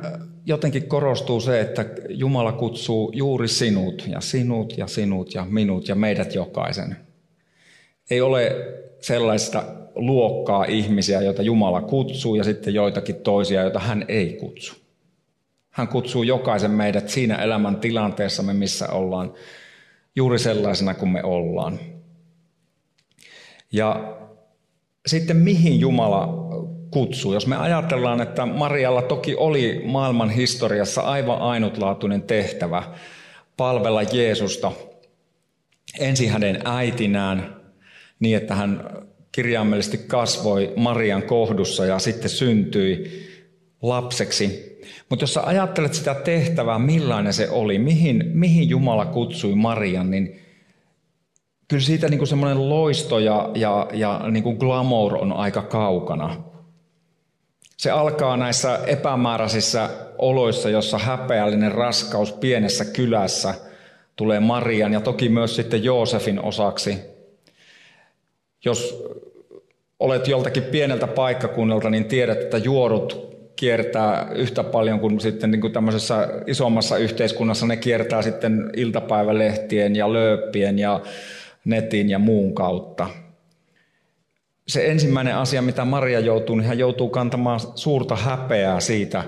jotenkin 0.45 0.87
korostuu 0.87 1.39
se, 1.41 1.61
että 1.61 1.85
Jumala 2.09 2.51
kutsuu 2.51 3.11
juuri 3.15 3.47
sinut 3.47 4.03
ja 4.07 4.21
sinut 4.21 4.77
ja 4.77 4.87
sinut 4.87 5.33
ja 5.33 5.45
minut 5.49 5.87
ja 5.87 5.95
meidät 5.95 6.35
jokaisen. 6.35 6.97
Ei 8.09 8.21
ole 8.21 8.51
sellaista 8.99 9.63
luokkaa 9.95 10.65
ihmisiä, 10.65 11.21
joita 11.21 11.41
Jumala 11.41 11.81
kutsuu 11.81 12.35
ja 12.35 12.43
sitten 12.43 12.73
joitakin 12.73 13.15
toisia, 13.15 13.61
joita 13.61 13.79
hän 13.79 14.05
ei 14.07 14.33
kutsu. 14.33 14.75
Hän 15.69 15.87
kutsuu 15.87 16.23
jokaisen 16.23 16.71
meidät 16.71 17.09
siinä 17.09 17.35
elämän 17.35 17.75
tilanteessamme, 17.75 18.53
missä 18.53 18.87
ollaan, 18.89 19.33
juuri 20.15 20.39
sellaisena 20.39 20.93
kuin 20.93 21.09
me 21.09 21.23
ollaan. 21.23 21.79
Ja 23.71 24.12
sitten 25.07 25.37
mihin 25.37 25.79
Jumala 25.79 26.29
kutsuu? 26.91 27.33
Jos 27.33 27.47
me 27.47 27.55
ajatellaan, 27.55 28.21
että 28.21 28.45
Marialla 28.45 29.01
toki 29.01 29.35
oli 29.35 29.81
maailman 29.85 30.29
historiassa 30.29 31.01
aivan 31.01 31.39
ainutlaatuinen 31.39 32.21
tehtävä 32.21 32.83
palvella 33.57 34.03
Jeesusta 34.03 34.71
ensin 35.99 36.29
hänen 36.29 36.61
äitinään 36.65 37.55
niin, 38.19 38.37
että 38.37 38.55
hän 38.55 38.89
kirjaimellisesti 39.31 39.97
kasvoi 39.97 40.73
Marian 40.75 41.23
kohdussa 41.23 41.85
ja 41.85 41.99
sitten 41.99 42.29
syntyi 42.29 43.23
lapseksi. 43.81 44.73
Mutta 45.09 45.23
jos 45.23 45.33
sä 45.33 45.41
ajattelet 45.43 45.93
sitä 45.93 46.15
tehtävää, 46.15 46.79
millainen 46.79 47.33
se 47.33 47.49
oli, 47.49 47.79
mihin, 47.79 48.23
mihin 48.33 48.69
Jumala 48.69 49.05
kutsui 49.05 49.55
Marian, 49.55 50.11
niin 50.11 50.39
kyllä 51.67 51.83
siitä 51.83 52.09
niin 52.09 52.27
semmoinen 52.27 52.69
loisto 52.69 53.19
ja, 53.19 53.49
ja, 53.55 53.87
ja 53.93 54.21
niin 54.31 54.43
kuin 54.43 54.57
glamour 54.57 55.17
on 55.17 55.33
aika 55.33 55.61
kaukana. 55.61 56.43
Se 57.77 57.91
alkaa 57.91 58.37
näissä 58.37 58.79
epämääräisissä 58.87 59.89
oloissa, 60.17 60.69
jossa 60.69 60.97
häpeällinen 60.97 61.71
raskaus 61.71 62.33
pienessä 62.33 62.85
kylässä 62.85 63.53
tulee 64.15 64.39
Marian 64.39 64.93
ja 64.93 65.01
toki 65.01 65.29
myös 65.29 65.55
sitten 65.55 65.83
Joosefin 65.83 66.43
osaksi. 66.43 66.99
Jos 68.65 69.03
olet 69.99 70.27
joltakin 70.27 70.63
pieneltä 70.63 71.07
paikkakunnalta, 71.07 71.89
niin 71.89 72.05
tiedät, 72.05 72.41
että 72.41 72.57
juorut 72.57 73.33
kiertää 73.55 74.31
yhtä 74.35 74.63
paljon 74.63 74.99
kuin 74.99 75.19
sitten 75.19 75.51
niin 75.51 75.61
kuin 75.61 75.73
tämmöisessä 75.73 76.29
isommassa 76.47 76.97
yhteiskunnassa. 76.97 77.65
Ne 77.65 77.77
kiertää 77.77 78.21
sitten 78.21 78.69
iltapäivälehtien 78.75 79.95
ja 79.95 80.13
lööppien 80.13 80.79
ja 80.79 81.01
netin 81.65 82.09
ja 82.09 82.19
muun 82.19 82.55
kautta. 82.55 83.09
Se 84.67 84.87
ensimmäinen 84.91 85.35
asia, 85.35 85.61
mitä 85.61 85.85
Maria 85.85 86.19
joutuu, 86.19 86.55
niin 86.55 86.67
hän 86.67 86.79
joutuu 86.79 87.09
kantamaan 87.09 87.59
suurta 87.75 88.15
häpeää 88.15 88.79
siitä, 88.79 89.23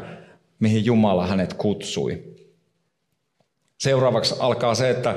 mihin 0.59 0.85
Jumala 0.85 1.27
hänet 1.27 1.53
kutsui. 1.53 2.23
Seuraavaksi 3.77 4.35
alkaa 4.39 4.75
se, 4.75 4.89
että 4.89 5.15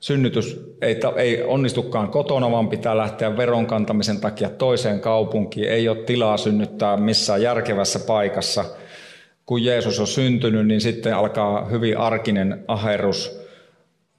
synnytys 0.00 0.60
ei, 0.82 1.00
ei 1.16 1.42
onnistukaan 1.42 2.08
kotona, 2.08 2.50
vaan 2.50 2.68
pitää 2.68 2.96
lähteä 2.96 3.36
veron 3.36 3.66
kantamisen 3.66 4.20
takia 4.20 4.50
toiseen 4.50 5.00
kaupunkiin. 5.00 5.68
Ei 5.68 5.88
ole 5.88 6.04
tilaa 6.04 6.36
synnyttää 6.36 6.96
missään 6.96 7.42
järkevässä 7.42 7.98
paikassa. 7.98 8.64
Kun 9.46 9.64
Jeesus 9.64 10.00
on 10.00 10.06
syntynyt, 10.06 10.66
niin 10.66 10.80
sitten 10.80 11.16
alkaa 11.16 11.64
hyvin 11.64 11.98
arkinen 11.98 12.64
aherus 12.68 13.43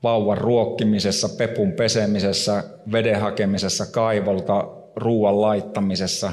vauvan 0.06 0.38
ruokkimisessa, 0.38 1.30
pepun 1.30 1.72
pesemisessä, 1.72 2.63
veden 2.91 3.22
hakemisessa 3.22 3.86
kaivolta, 3.86 4.68
ruoan 4.96 5.41
laittamisessa. 5.41 6.32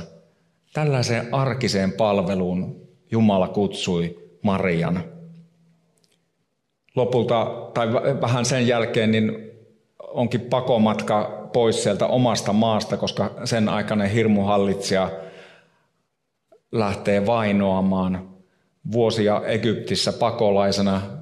Tällaiseen 0.72 1.34
arkiseen 1.34 1.92
palveluun 1.92 2.76
Jumala 3.10 3.48
kutsui 3.48 4.18
Marian 4.42 5.04
lopulta, 6.96 7.70
tai 7.74 7.92
vähän 8.20 8.44
sen 8.44 8.66
jälkeen, 8.66 9.10
niin 9.10 9.50
onkin 9.98 10.40
pakomatka 10.40 11.48
pois 11.52 11.82
sieltä 11.82 12.06
omasta 12.06 12.52
maasta, 12.52 12.96
koska 12.96 13.30
sen 13.44 13.68
aikainen 13.68 14.10
hirmuhallitsija 14.10 15.10
lähtee 16.72 17.26
vainoamaan 17.26 18.28
vuosia 18.92 19.42
Egyptissä 19.46 20.12
pakolaisena 20.12 21.21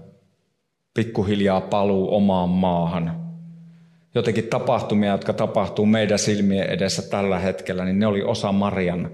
pikkuhiljaa 1.01 1.61
paluu 1.61 2.15
omaan 2.15 2.49
maahan. 2.49 3.33
Jotenkin 4.15 4.45
tapahtumia, 4.45 5.13
jotka 5.13 5.33
tapahtuu 5.33 5.87
meidän 5.87 6.19
silmien 6.19 6.67
edessä 6.67 7.03
tällä 7.03 7.39
hetkellä, 7.39 7.85
niin 7.85 7.99
ne 7.99 8.07
oli 8.07 8.23
osa 8.23 8.53
Marian 8.53 9.11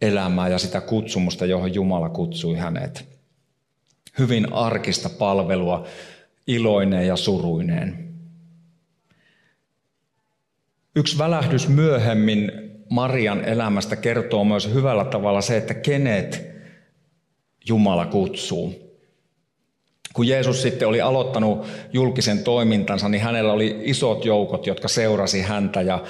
elämää 0.00 0.48
ja 0.48 0.58
sitä 0.58 0.80
kutsumusta, 0.80 1.46
johon 1.46 1.74
Jumala 1.74 2.08
kutsui 2.08 2.56
hänet 2.56 3.04
hyvin 4.18 4.52
arkista 4.52 5.08
palvelua 5.08 5.86
iloineen 6.46 7.06
ja 7.06 7.16
suruineen. 7.16 8.14
Yksi 10.96 11.18
välähdys 11.18 11.68
myöhemmin 11.68 12.52
Marian 12.90 13.44
elämästä 13.44 13.96
kertoo 13.96 14.44
myös 14.44 14.74
hyvällä 14.74 15.04
tavalla 15.04 15.40
se, 15.40 15.56
että 15.56 15.74
kenet 15.74 16.50
Jumala 17.68 18.06
kutsuu. 18.06 18.89
Kun 20.12 20.28
Jeesus 20.28 20.62
sitten 20.62 20.88
oli 20.88 21.00
aloittanut 21.00 21.66
julkisen 21.92 22.38
toimintansa, 22.38 23.08
niin 23.08 23.22
hänellä 23.22 23.52
oli 23.52 23.80
isot 23.82 24.24
joukot, 24.24 24.66
jotka 24.66 24.88
seurasi 24.88 25.40
häntä. 25.40 25.82
Ja, 25.82 26.02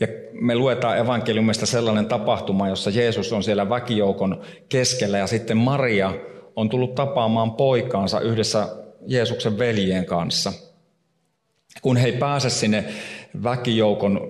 ja 0.00 0.06
me 0.32 0.54
luetaan 0.54 0.98
evankeliumista 0.98 1.66
sellainen 1.66 2.06
tapahtuma, 2.06 2.68
jossa 2.68 2.90
Jeesus 2.90 3.32
on 3.32 3.42
siellä 3.42 3.68
väkijoukon 3.68 4.40
keskellä 4.68 5.18
ja 5.18 5.26
sitten 5.26 5.56
Maria– 5.56 6.12
on 6.56 6.68
tullut 6.68 6.94
tapaamaan 6.94 7.52
poikaansa 7.52 8.20
yhdessä 8.20 8.68
Jeesuksen 9.06 9.58
veljien 9.58 10.06
kanssa. 10.06 10.52
Kun 11.82 11.96
he 11.96 12.06
ei 12.06 12.12
pääse 12.12 12.50
sinne 12.50 12.84
väkijoukon, 13.42 14.20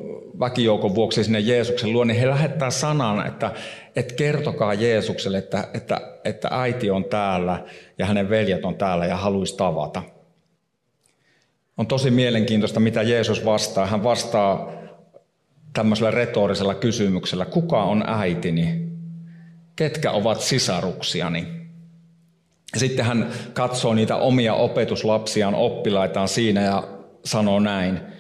väkijoukon 0.40 0.94
vuoksi 0.94 1.24
sinne 1.24 1.40
Jeesuksen 1.40 1.92
luo, 1.92 2.04
niin 2.04 2.18
he 2.18 2.28
lähettää 2.28 2.70
sanan, 2.70 3.26
että, 3.26 3.52
että 3.96 4.14
kertokaa 4.14 4.74
Jeesukselle, 4.74 5.38
että, 5.38 5.68
että, 5.74 6.00
että 6.24 6.48
äiti 6.50 6.90
on 6.90 7.04
täällä 7.04 7.64
ja 7.98 8.06
hänen 8.06 8.30
veljet 8.30 8.64
on 8.64 8.74
täällä 8.74 9.06
ja 9.06 9.16
haluaisi 9.16 9.56
tavata. 9.56 10.02
On 11.76 11.86
tosi 11.86 12.10
mielenkiintoista, 12.10 12.80
mitä 12.80 13.02
Jeesus 13.02 13.44
vastaa. 13.44 13.86
Hän 13.86 14.02
vastaa 14.02 14.72
tämmöisellä 15.72 16.10
retorisella 16.10 16.74
kysymyksellä, 16.74 17.44
kuka 17.44 17.82
on 17.82 18.04
äitini? 18.06 18.88
Ketkä 19.76 20.10
ovat 20.10 20.40
sisaruksiani? 20.40 21.46
Ja 22.72 22.80
sitten 22.80 23.04
hän 23.04 23.32
katsoo 23.52 23.94
niitä 23.94 24.16
omia 24.16 24.54
opetuslapsiaan, 24.54 25.54
oppilaitaan 25.54 26.28
siinä 26.28 26.62
ja 26.62 26.88
sanoo 27.24 27.60
näin. 27.60 28.15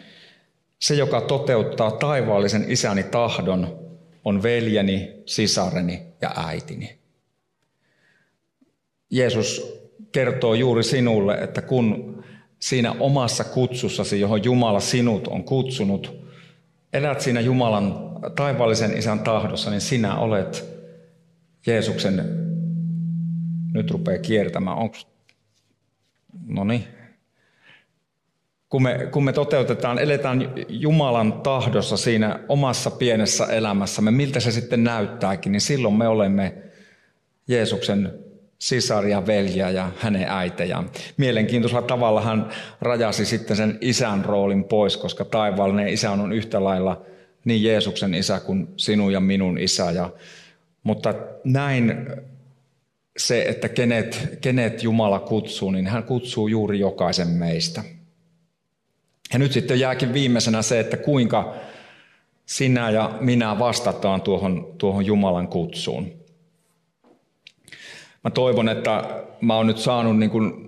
Se, 0.78 0.94
joka 0.94 1.20
toteuttaa 1.20 1.90
taivaallisen 1.90 2.64
isäni 2.68 3.02
tahdon, 3.02 3.86
on 4.24 4.42
veljeni, 4.42 5.22
sisareni 5.26 6.02
ja 6.20 6.30
äitini. 6.36 6.98
Jeesus 9.10 9.76
kertoo 10.12 10.54
juuri 10.54 10.84
sinulle, 10.84 11.34
että 11.34 11.62
kun 11.62 12.16
siinä 12.58 12.92
omassa 12.92 13.44
kutsussasi, 13.44 14.20
johon 14.20 14.44
Jumala 14.44 14.80
sinut 14.80 15.28
on 15.28 15.44
kutsunut, 15.44 16.26
elät 16.92 17.20
siinä 17.20 17.40
Jumalan 17.40 18.16
taivaallisen 18.36 18.98
isän 18.98 19.20
tahdossa, 19.20 19.70
niin 19.70 19.80
sinä 19.80 20.18
olet 20.18 20.64
Jeesuksen 21.66 22.24
nyt 23.74 23.90
rupeaa 23.90 24.18
kiertämään. 24.18 24.76
Onko... 24.76 24.96
No 26.46 26.64
niin. 26.64 26.84
Kun 28.76 28.82
me, 28.82 29.08
kun 29.10 29.24
me 29.24 29.32
toteutetaan, 29.32 29.98
eletään 29.98 30.52
Jumalan 30.68 31.32
tahdossa 31.32 31.96
siinä 31.96 32.40
omassa 32.48 32.90
pienessä 32.90 33.46
elämässämme, 33.46 34.10
miltä 34.10 34.40
se 34.40 34.50
sitten 34.50 34.84
näyttääkin, 34.84 35.52
niin 35.52 35.60
silloin 35.60 35.94
me 35.94 36.08
olemme 36.08 36.54
Jeesuksen 37.48 38.12
sisaria, 38.58 39.26
veljiä 39.26 39.70
ja 39.70 39.90
hänen 39.98 40.26
äitejään. 40.28 40.90
Mielenkiintoisella 41.16 41.82
tavalla 41.82 42.20
hän 42.20 42.48
rajasi 42.80 43.24
sitten 43.24 43.56
sen 43.56 43.78
isän 43.80 44.24
roolin 44.24 44.64
pois, 44.64 44.96
koska 44.96 45.24
taivaallinen 45.24 45.88
isä 45.88 46.10
on 46.10 46.32
yhtä 46.32 46.64
lailla 46.64 47.02
niin 47.44 47.62
Jeesuksen 47.62 48.14
isä 48.14 48.40
kuin 48.40 48.68
sinun 48.76 49.12
ja 49.12 49.20
minun 49.20 49.58
isä. 49.58 49.90
Ja, 49.90 50.10
mutta 50.82 51.14
näin 51.44 52.06
se, 53.16 53.42
että 53.42 53.68
kenet, 53.68 54.38
kenet 54.40 54.82
Jumala 54.82 55.18
kutsuu, 55.18 55.70
niin 55.70 55.86
hän 55.86 56.04
kutsuu 56.04 56.48
juuri 56.48 56.78
jokaisen 56.78 57.28
meistä. 57.28 57.95
Ja 59.32 59.38
nyt 59.38 59.52
sitten 59.52 59.80
jääkin 59.80 60.12
viimeisenä 60.12 60.62
se, 60.62 60.80
että 60.80 60.96
kuinka 60.96 61.54
sinä 62.46 62.90
ja 62.90 63.18
minä 63.20 63.58
vastataan 63.58 64.22
tuohon, 64.22 64.74
tuohon 64.78 65.06
Jumalan 65.06 65.48
kutsuun. 65.48 66.12
Mä 68.24 68.30
toivon, 68.30 68.68
että 68.68 69.24
mä 69.40 69.56
oon 69.56 69.66
nyt 69.66 69.78
saanut 69.78 70.18
niin 70.18 70.30
kuin 70.30 70.66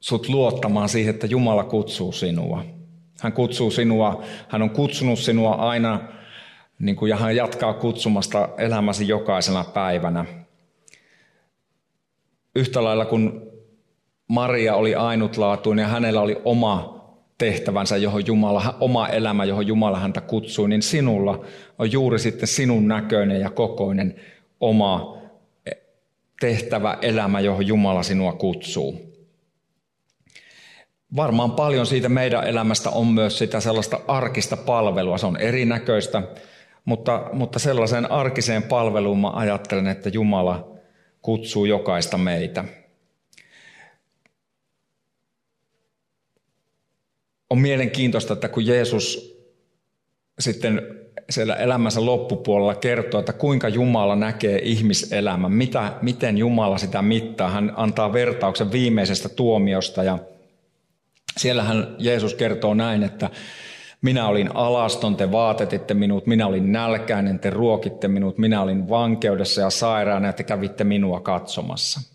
sut 0.00 0.28
luottamaan 0.28 0.88
siihen, 0.88 1.14
että 1.14 1.26
Jumala 1.26 1.64
kutsuu 1.64 2.12
sinua. 2.12 2.64
Hän 3.20 3.32
kutsuu 3.32 3.70
sinua, 3.70 4.22
hän 4.48 4.62
on 4.62 4.70
kutsunut 4.70 5.18
sinua 5.18 5.54
aina 5.54 6.00
niin 6.78 6.96
kuin, 6.96 7.10
ja 7.10 7.16
hän 7.16 7.36
jatkaa 7.36 7.74
kutsumasta 7.74 8.48
elämäsi 8.58 9.08
jokaisena 9.08 9.64
päivänä. 9.64 10.24
Yhtä 12.56 12.84
lailla 12.84 13.04
kuin 13.04 13.40
Maria 14.28 14.74
oli 14.74 14.94
ainutlaatuinen 14.94 15.82
ja 15.82 15.88
hänellä 15.88 16.20
oli 16.20 16.40
oma 16.44 16.93
tehtävänsä, 17.44 17.96
johon 17.96 18.26
Jumala, 18.26 18.76
oma 18.80 19.08
elämä, 19.08 19.44
johon 19.44 19.66
Jumala 19.66 19.98
häntä 19.98 20.20
kutsui, 20.20 20.68
niin 20.68 20.82
sinulla 20.82 21.44
on 21.78 21.92
juuri 21.92 22.18
sitten 22.18 22.48
sinun 22.48 22.88
näköinen 22.88 23.40
ja 23.40 23.50
kokoinen 23.50 24.14
oma 24.60 25.18
tehtävä 26.40 26.98
elämä, 27.02 27.40
johon 27.40 27.66
Jumala 27.66 28.02
sinua 28.02 28.32
kutsuu. 28.32 29.14
Varmaan 31.16 31.50
paljon 31.50 31.86
siitä 31.86 32.08
meidän 32.08 32.46
elämästä 32.46 32.90
on 32.90 33.06
myös 33.06 33.38
sitä 33.38 33.60
sellaista 33.60 34.00
arkista 34.08 34.56
palvelua. 34.56 35.18
Se 35.18 35.26
on 35.26 35.36
erinäköistä, 35.36 36.22
mutta, 36.84 37.30
mutta 37.32 37.58
sellaiseen 37.58 38.12
arkiseen 38.12 38.62
palveluun 38.62 39.20
mä 39.20 39.30
ajattelen, 39.30 39.86
että 39.86 40.08
Jumala 40.08 40.68
kutsuu 41.22 41.64
jokaista 41.64 42.18
meitä. 42.18 42.64
On 47.54 47.60
mielenkiintoista, 47.60 48.32
että 48.32 48.48
kun 48.48 48.66
Jeesus 48.66 49.36
sitten 50.38 50.82
siellä 51.30 51.54
elämänsä 51.54 52.04
loppupuolella 52.04 52.74
kertoo, 52.74 53.20
että 53.20 53.32
kuinka 53.32 53.68
Jumala 53.68 54.16
näkee 54.16 54.58
ihmiselämän, 54.62 55.52
mitä, 55.52 55.92
miten 56.02 56.38
Jumala 56.38 56.78
sitä 56.78 57.02
mittaa. 57.02 57.50
Hän 57.50 57.72
antaa 57.76 58.12
vertauksen 58.12 58.72
viimeisestä 58.72 59.28
tuomiosta 59.28 60.04
ja 60.04 60.18
siellähän 61.36 61.96
Jeesus 61.98 62.34
kertoo 62.34 62.74
näin, 62.74 63.02
että 63.02 63.30
minä 64.02 64.28
olin 64.28 64.56
alaston, 64.56 65.16
te 65.16 65.32
vaatetitte 65.32 65.94
minut, 65.94 66.26
minä 66.26 66.46
olin 66.46 66.72
nälkäinen, 66.72 67.38
te 67.38 67.50
ruokitte 67.50 68.08
minut, 68.08 68.38
minä 68.38 68.62
olin 68.62 68.88
vankeudessa 68.88 69.60
ja 69.60 69.70
sairaana 69.70 70.26
ja 70.26 70.32
te 70.32 70.42
kävitte 70.42 70.84
minua 70.84 71.20
katsomassa. 71.20 72.13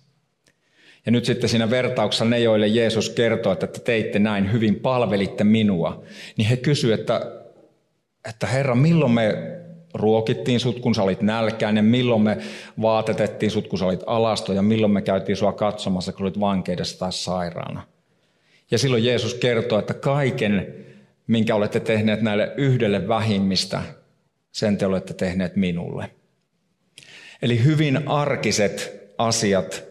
Ja 1.10 1.12
nyt 1.12 1.26
sitten 1.26 1.50
siinä 1.50 1.69
vertauksessa 1.69 2.26
ne, 2.26 2.39
joille 2.39 2.67
Jeesus 2.67 3.10
kertoo, 3.10 3.54
että 3.54 3.67
te 3.67 3.80
teitte 3.80 4.19
näin 4.19 4.52
hyvin, 4.52 4.76
palvelitte 4.76 5.43
minua, 5.43 6.04
niin 6.38 6.48
he 6.48 6.58
kysyvät, 6.58 7.00
että, 7.00 7.32
että 8.30 8.48
Herra, 8.48 8.76
milloin 8.76 9.12
me 9.12 9.36
ruokittiin 9.93 10.60
sut, 10.60 10.80
kun 10.80 10.95
sä 10.95 11.04
olit 11.04 11.22
nälkäinen, 11.22 11.86
milloin 11.86 12.22
me 12.22 12.38
vaatetettiin 12.82 13.52
sut, 13.52 13.67
kun 13.67 13.80
sä 13.80 13.86
olit 13.86 14.04
alasto, 14.06 14.54
ja 14.54 14.62
milloin 14.62 14.93
me 14.93 15.02
käytiin 15.02 15.36
sua 15.36 15.54
katsomassa, 15.54 16.13
kun 16.13 16.22
olit 16.22 16.39
vankeudessa 16.39 17.00
tai 17.00 17.13
sairaana. 17.13 17.84
Ja 18.72 18.78
silloin 18.78 19.06
Jeesus 19.06 19.34
kertoo, 19.34 19.80
että 19.80 19.93
kaiken, 19.93 20.76
minkä 21.28 21.56
olette 21.56 21.80
tehneet 21.80 22.22
näille 22.22 22.54
yhdelle 22.58 23.08
vähimmistä, 23.08 23.82
sen 24.52 24.78
te 24.78 24.86
olette 24.86 25.13
tehneet 25.13 25.56
minulle. 25.56 26.12
Eli 27.41 27.63
hyvin 27.63 28.08
arkiset 28.08 29.00
asiat, 29.17 29.88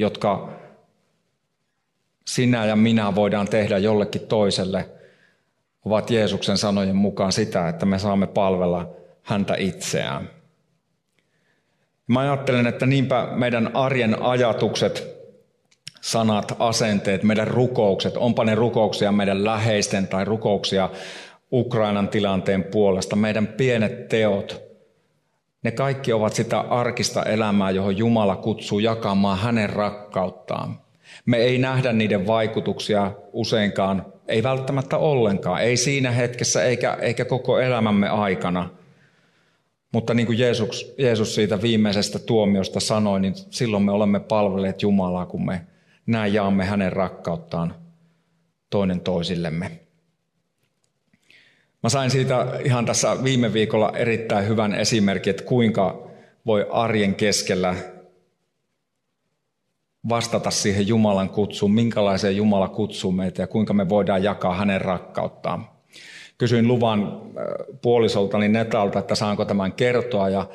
jotka 0.00 0.48
sinä 2.26 2.66
ja 2.66 2.76
minä 2.76 3.14
voidaan 3.14 3.48
tehdä 3.48 3.78
jollekin 3.78 4.26
toiselle, 4.26 4.88
ovat 5.84 6.10
Jeesuksen 6.10 6.58
sanojen 6.58 6.96
mukaan 6.96 7.32
sitä, 7.32 7.68
että 7.68 7.86
me 7.86 7.98
saamme 7.98 8.26
palvella 8.26 8.90
häntä 9.22 9.54
itseään. 9.58 10.30
Mä 12.06 12.20
ajattelen, 12.20 12.66
että 12.66 12.86
niinpä 12.86 13.28
meidän 13.34 13.76
arjen 13.76 14.22
ajatukset 14.22 15.20
sanat, 16.00 16.56
asenteet, 16.58 17.22
meidän 17.22 17.48
rukoukset, 17.48 18.16
onpa 18.16 18.44
ne 18.44 18.54
rukouksia 18.54 19.12
meidän 19.12 19.44
läheisten 19.44 20.08
tai 20.08 20.24
rukouksia 20.24 20.90
Ukrainan 21.52 22.08
tilanteen 22.08 22.64
puolesta, 22.64 23.16
meidän 23.16 23.46
pienet 23.46 24.08
teot, 24.08 24.69
ne 25.62 25.70
kaikki 25.70 26.12
ovat 26.12 26.32
sitä 26.32 26.60
arkista 26.60 27.22
elämää, 27.22 27.70
johon 27.70 27.96
Jumala 27.96 28.36
kutsuu 28.36 28.78
jakamaan 28.78 29.38
hänen 29.38 29.70
rakkauttaan. 29.70 30.80
Me 31.26 31.36
ei 31.36 31.58
nähdä 31.58 31.92
niiden 31.92 32.26
vaikutuksia 32.26 33.12
useinkaan, 33.32 34.06
ei 34.28 34.42
välttämättä 34.42 34.98
ollenkaan, 34.98 35.62
ei 35.62 35.76
siinä 35.76 36.10
hetkessä 36.10 36.64
eikä, 36.64 36.94
eikä 37.00 37.24
koko 37.24 37.58
elämämme 37.58 38.08
aikana. 38.08 38.68
Mutta 39.92 40.14
niin 40.14 40.26
kuin 40.26 40.38
Jeesus, 40.38 40.94
Jeesus 40.98 41.34
siitä 41.34 41.62
viimeisestä 41.62 42.18
tuomiosta 42.18 42.80
sanoi, 42.80 43.20
niin 43.20 43.34
silloin 43.50 43.82
me 43.82 43.92
olemme 43.92 44.20
palvelleet 44.20 44.82
Jumalaa, 44.82 45.26
kun 45.26 45.46
me 45.46 45.66
näin 46.06 46.34
jaamme 46.34 46.64
hänen 46.64 46.92
rakkauttaan 46.92 47.74
toinen 48.70 49.00
toisillemme. 49.00 49.80
Mä 51.82 51.88
sain 51.88 52.10
siitä 52.10 52.46
ihan 52.64 52.86
tässä 52.86 53.24
viime 53.24 53.52
viikolla 53.52 53.92
erittäin 53.96 54.48
hyvän 54.48 54.74
esimerkin, 54.74 55.30
että 55.30 55.42
kuinka 55.42 56.10
voi 56.46 56.66
arjen 56.70 57.14
keskellä 57.14 57.74
vastata 60.08 60.50
siihen 60.50 60.88
Jumalan 60.88 61.30
kutsuun, 61.30 61.74
minkälaiseen 61.74 62.36
Jumala 62.36 62.68
kutsuu 62.68 63.12
meitä 63.12 63.42
ja 63.42 63.46
kuinka 63.46 63.72
me 63.72 63.88
voidaan 63.88 64.22
jakaa 64.22 64.54
hänen 64.54 64.80
rakkauttaan. 64.80 65.68
Kysyin 66.38 66.68
luvan 66.68 67.02
äh, 67.02 67.44
puolisoltani 67.82 68.48
Netalta, 68.48 68.98
että 68.98 69.14
saanko 69.14 69.44
tämän 69.44 69.72
kertoa 69.72 70.28
ja 70.28 70.48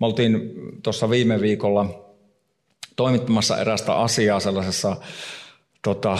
me 0.00 0.06
oltiin 0.06 0.52
tuossa 0.82 1.10
viime 1.10 1.40
viikolla 1.40 2.04
toimittamassa 2.96 3.60
erästä 3.60 3.94
asiaa 3.94 4.40
sellaisessa 4.40 4.96
tota, 5.82 6.18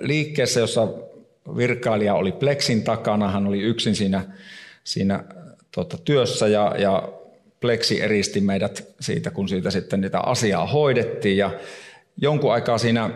liikkeessä, 0.00 0.60
jossa 0.60 0.88
virkailija 1.56 2.14
oli 2.14 2.32
Plexin 2.32 2.82
takana, 2.82 3.30
hän 3.30 3.46
oli 3.46 3.60
yksin 3.60 3.94
siinä, 3.94 4.24
siinä 4.84 5.24
tota, 5.74 5.98
työssä 6.04 6.48
ja, 6.48 6.74
ja 6.78 7.08
Plexi 7.60 8.00
eristi 8.02 8.40
meidät 8.40 8.88
siitä, 9.00 9.30
kun 9.30 9.48
siitä 9.48 9.70
sitten 9.70 10.00
niitä 10.00 10.20
asiaa 10.20 10.66
hoidettiin 10.66 11.36
ja 11.36 11.50
jonkun 12.16 12.52
aikaa 12.52 12.78
siinä 12.78 13.10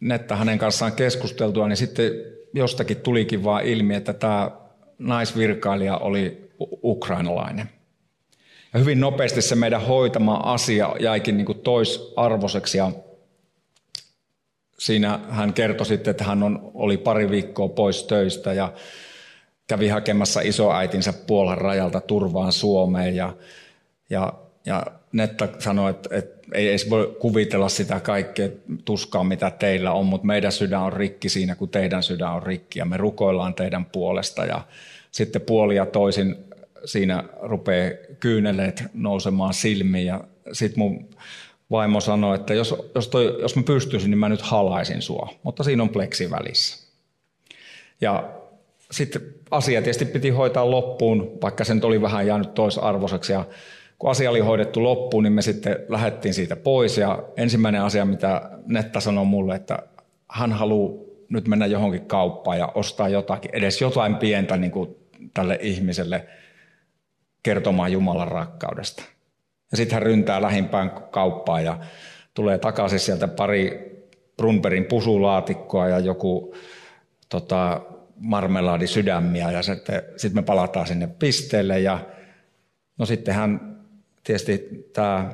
Netta 0.00 0.36
hänen 0.36 0.58
kanssaan 0.58 0.92
keskusteltua, 0.92 1.68
niin 1.68 1.76
sitten 1.76 2.12
jostakin 2.54 2.96
tulikin 2.96 3.44
vaan 3.44 3.64
ilmi, 3.64 3.94
että 3.94 4.12
tämä 4.12 4.50
naisvirkailija 4.98 5.96
oli 5.96 6.50
ukrainalainen. 6.82 7.70
Ja 8.72 8.80
hyvin 8.80 9.00
nopeasti 9.00 9.42
se 9.42 9.54
meidän 9.54 9.86
hoitama 9.86 10.34
asia 10.34 10.96
jäikin 11.00 11.36
niin 11.36 11.46
kuin 11.46 11.58
toisarvoiseksi 11.58 12.78
ja 12.78 12.92
siinä 14.78 15.20
hän 15.28 15.52
kertoi 15.52 15.86
sitten, 15.86 16.10
että 16.10 16.24
hän 16.24 16.42
on, 16.42 16.70
oli 16.74 16.96
pari 16.96 17.30
viikkoa 17.30 17.68
pois 17.68 18.02
töistä 18.02 18.52
ja 18.52 18.72
kävi 19.66 19.88
hakemassa 19.88 20.40
isoäitinsä 20.40 21.12
Puolan 21.12 21.58
rajalta 21.58 22.00
turvaan 22.00 22.52
Suomeen 22.52 23.16
ja, 23.16 23.32
ja, 24.10 24.32
ja 24.66 24.86
Netta 25.12 25.48
sanoi, 25.58 25.90
että, 25.90 26.16
että 26.16 26.36
ei 26.54 26.68
edes 26.68 26.90
voi 26.90 27.16
kuvitella 27.20 27.68
sitä 27.68 28.00
kaikkea 28.00 28.48
tuskaa, 28.84 29.24
mitä 29.24 29.50
teillä 29.50 29.92
on, 29.92 30.06
mutta 30.06 30.26
meidän 30.26 30.52
sydän 30.52 30.82
on 30.82 30.92
rikki 30.92 31.28
siinä, 31.28 31.54
kun 31.54 31.68
teidän 31.68 32.02
sydän 32.02 32.32
on 32.32 32.42
rikki 32.42 32.78
ja 32.78 32.84
me 32.84 32.96
rukoillaan 32.96 33.54
teidän 33.54 33.84
puolesta. 33.84 34.44
Ja 34.44 34.60
sitten 35.10 35.42
puolia 35.42 35.86
toisin 35.86 36.36
siinä 36.84 37.24
rupeaa 37.42 37.90
kyyneleet 38.20 38.84
nousemaan 38.94 39.54
silmiin 39.54 40.06
ja 40.06 40.24
sitten 40.52 40.78
mun 40.78 41.08
vaimo 41.70 42.00
sanoi, 42.00 42.34
että 42.34 42.54
jos, 42.54 42.74
jos, 42.94 43.08
toi, 43.08 43.38
jos 43.40 43.56
mä 43.56 43.62
pystyisin, 43.62 44.10
niin 44.10 44.18
mä 44.18 44.28
nyt 44.28 44.42
halaisin 44.42 45.02
sua, 45.02 45.28
mutta 45.42 45.64
siinä 45.64 45.82
on 45.82 45.88
pleksi 45.88 46.30
välissä. 46.30 46.86
Ja 48.00 48.30
sitten 48.90 49.22
asia 49.50 49.82
tietysti 49.82 50.04
piti 50.04 50.30
hoitaa 50.30 50.70
loppuun, 50.70 51.38
vaikka 51.42 51.64
sen 51.64 51.84
oli 51.84 52.02
vähän 52.02 52.26
jäänyt 52.26 52.54
toisarvoiseksi 52.54 53.32
ja 53.32 53.44
kun 53.98 54.10
asia 54.10 54.30
oli 54.30 54.40
hoidettu 54.40 54.82
loppuun, 54.82 55.22
niin 55.22 55.32
me 55.32 55.42
sitten 55.42 55.76
lähdettiin 55.88 56.34
siitä 56.34 56.56
pois 56.56 56.98
ja 56.98 57.22
ensimmäinen 57.36 57.82
asia, 57.82 58.04
mitä 58.04 58.50
Netta 58.66 59.00
sanoi 59.00 59.24
mulle, 59.24 59.54
että 59.54 59.78
hän 60.28 60.52
haluaa 60.52 61.04
nyt 61.28 61.48
mennä 61.48 61.66
johonkin 61.66 62.06
kauppaan 62.06 62.58
ja 62.58 62.72
ostaa 62.74 63.08
jotakin, 63.08 63.50
edes 63.54 63.80
jotain 63.80 64.16
pientä 64.16 64.56
niin 64.56 64.70
kuin 64.70 64.96
tälle 65.34 65.58
ihmiselle– 65.62 66.26
kertomaan 67.46 67.92
Jumalan 67.92 68.28
rakkaudesta. 68.28 69.02
Ja 69.70 69.76
sitten 69.76 69.94
hän 69.94 70.02
ryntää 70.02 70.42
lähimpään 70.42 70.90
kauppaan 70.90 71.64
ja 71.64 71.78
tulee 72.34 72.58
takaisin 72.58 73.00
sieltä 73.00 73.28
pari 73.28 73.92
Brunbergin 74.36 74.84
pusulaatikkoa 74.84 75.88
ja 75.88 75.98
joku 75.98 76.54
tota, 77.28 77.80
marmelaadisydämiä 78.16 79.50
ja 79.50 79.62
sitten 79.62 80.02
sit 80.16 80.32
me 80.34 80.42
palataan 80.42 80.86
sinne 80.86 81.06
pisteelle 81.06 81.80
ja 81.80 81.98
no 82.98 83.06
sitten 83.06 83.34
hän 83.34 83.76
tietysti 84.24 84.68
tämä 84.92 85.30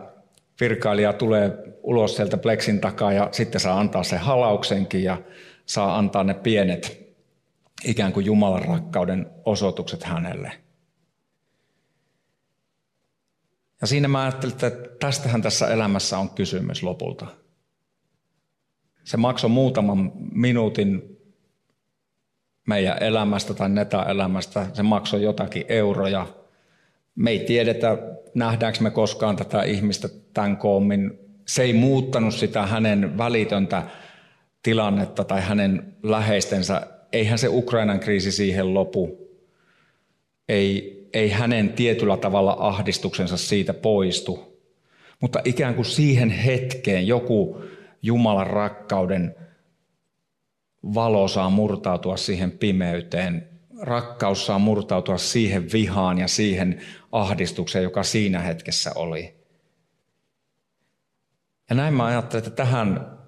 virkailija 0.60 1.12
tulee 1.12 1.58
ulos 1.82 2.16
sieltä 2.16 2.36
pleksin 2.36 2.80
takaa 2.80 3.12
ja 3.12 3.28
sitten 3.32 3.60
saa 3.60 3.80
antaa 3.80 4.02
sen 4.02 4.18
halauksenkin 4.18 5.04
ja 5.04 5.22
saa 5.66 5.98
antaa 5.98 6.24
ne 6.24 6.34
pienet 6.34 7.14
ikään 7.84 8.12
kuin 8.12 8.26
Jumalan 8.26 8.64
rakkauden 8.64 9.30
osoitukset 9.44 10.04
hänelle. 10.04 10.52
Ja 13.82 13.86
siinä 13.86 14.08
mä 14.08 14.22
ajattelin, 14.22 14.54
että 14.54 14.70
tästähän 15.00 15.42
tässä 15.42 15.68
elämässä 15.68 16.18
on 16.18 16.30
kysymys 16.30 16.82
lopulta. 16.82 17.26
Se 19.04 19.16
maksoi 19.16 19.50
muutaman 19.50 20.12
minuutin 20.32 21.18
meidän 22.66 22.96
elämästä 23.00 23.54
tai 23.54 23.68
neta-elämästä. 23.68 24.66
Se 24.72 24.82
maksoi 24.82 25.22
jotakin 25.22 25.64
euroja. 25.68 26.26
Me 27.14 27.30
ei 27.30 27.38
tiedetä, 27.38 27.98
nähdäänkö 28.34 28.78
me 28.80 28.90
koskaan 28.90 29.36
tätä 29.36 29.62
ihmistä 29.62 30.08
tämän 30.34 30.56
koommin. 30.56 31.18
Se 31.46 31.62
ei 31.62 31.72
muuttanut 31.72 32.34
sitä 32.34 32.66
hänen 32.66 33.18
välitöntä 33.18 33.82
tilannetta 34.62 35.24
tai 35.24 35.40
hänen 35.40 35.96
läheistensä. 36.02 36.86
Eihän 37.12 37.38
se 37.38 37.48
Ukrainan 37.48 38.00
kriisi 38.00 38.32
siihen 38.32 38.74
lopu. 38.74 39.28
Ei, 40.48 41.01
ei 41.12 41.30
hänen 41.30 41.72
tietyllä 41.72 42.16
tavalla 42.16 42.56
ahdistuksensa 42.58 43.36
siitä 43.36 43.74
poistu. 43.74 44.62
Mutta 45.20 45.40
ikään 45.44 45.74
kuin 45.74 45.84
siihen 45.84 46.30
hetkeen 46.30 47.06
joku 47.06 47.62
Jumalan 48.02 48.46
rakkauden 48.46 49.34
valo 50.94 51.28
saa 51.28 51.50
murtautua 51.50 52.16
siihen 52.16 52.50
pimeyteen. 52.50 53.48
Rakkaus 53.80 54.46
saa 54.46 54.58
murtautua 54.58 55.18
siihen 55.18 55.72
vihaan 55.72 56.18
ja 56.18 56.28
siihen 56.28 56.80
ahdistukseen, 57.12 57.82
joka 57.82 58.02
siinä 58.02 58.38
hetkessä 58.38 58.92
oli. 58.94 59.34
Ja 61.70 61.76
näin 61.76 61.94
mä 61.94 62.04
ajattelen, 62.04 62.46
että 62.46 62.56
tähän 62.56 63.18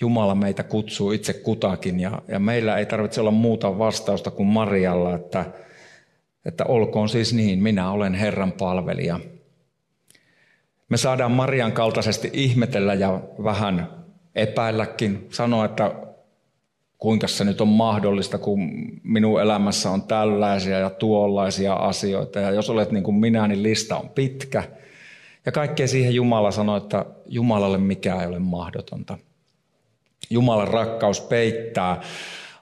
Jumala 0.00 0.34
meitä 0.34 0.62
kutsuu 0.62 1.12
itse 1.12 1.32
kutakin 1.32 2.00
ja, 2.00 2.22
ja 2.28 2.38
meillä 2.38 2.78
ei 2.78 2.86
tarvitse 2.86 3.20
olla 3.20 3.30
muuta 3.30 3.78
vastausta 3.78 4.30
kuin 4.30 4.46
Marialla, 4.46 5.14
että, 5.14 5.52
että 6.44 6.64
olkoon 6.64 7.08
siis 7.08 7.34
niin, 7.34 7.62
minä 7.62 7.90
olen 7.90 8.14
Herran 8.14 8.52
palvelija. 8.52 9.20
Me 10.88 10.96
saadaan 10.96 11.32
Marian 11.32 11.72
kaltaisesti 11.72 12.30
ihmetellä 12.32 12.94
ja 12.94 13.20
vähän 13.44 13.88
epäilläkin, 14.34 15.26
sanoa, 15.30 15.64
että 15.64 15.92
kuinka 16.98 17.26
se 17.28 17.44
nyt 17.44 17.60
on 17.60 17.68
mahdollista, 17.68 18.38
kun 18.38 18.70
minun 19.02 19.40
elämässä 19.40 19.90
on 19.90 20.02
tällaisia 20.02 20.78
ja 20.78 20.90
tuollaisia 20.90 21.74
asioita. 21.74 22.40
Ja 22.40 22.50
jos 22.50 22.70
olet 22.70 22.90
niin 22.90 23.04
kuin 23.04 23.14
minä, 23.14 23.48
niin 23.48 23.62
lista 23.62 23.96
on 23.96 24.08
pitkä. 24.08 24.62
Ja 25.46 25.52
kaikkea 25.52 25.88
siihen 25.88 26.14
Jumala 26.14 26.50
sanoi, 26.50 26.76
että 26.78 27.04
Jumalalle 27.26 27.78
mikään 27.78 28.20
ei 28.20 28.26
ole 28.26 28.38
mahdotonta. 28.38 29.18
Jumalan 30.30 30.68
rakkaus 30.68 31.20
peittää 31.20 32.00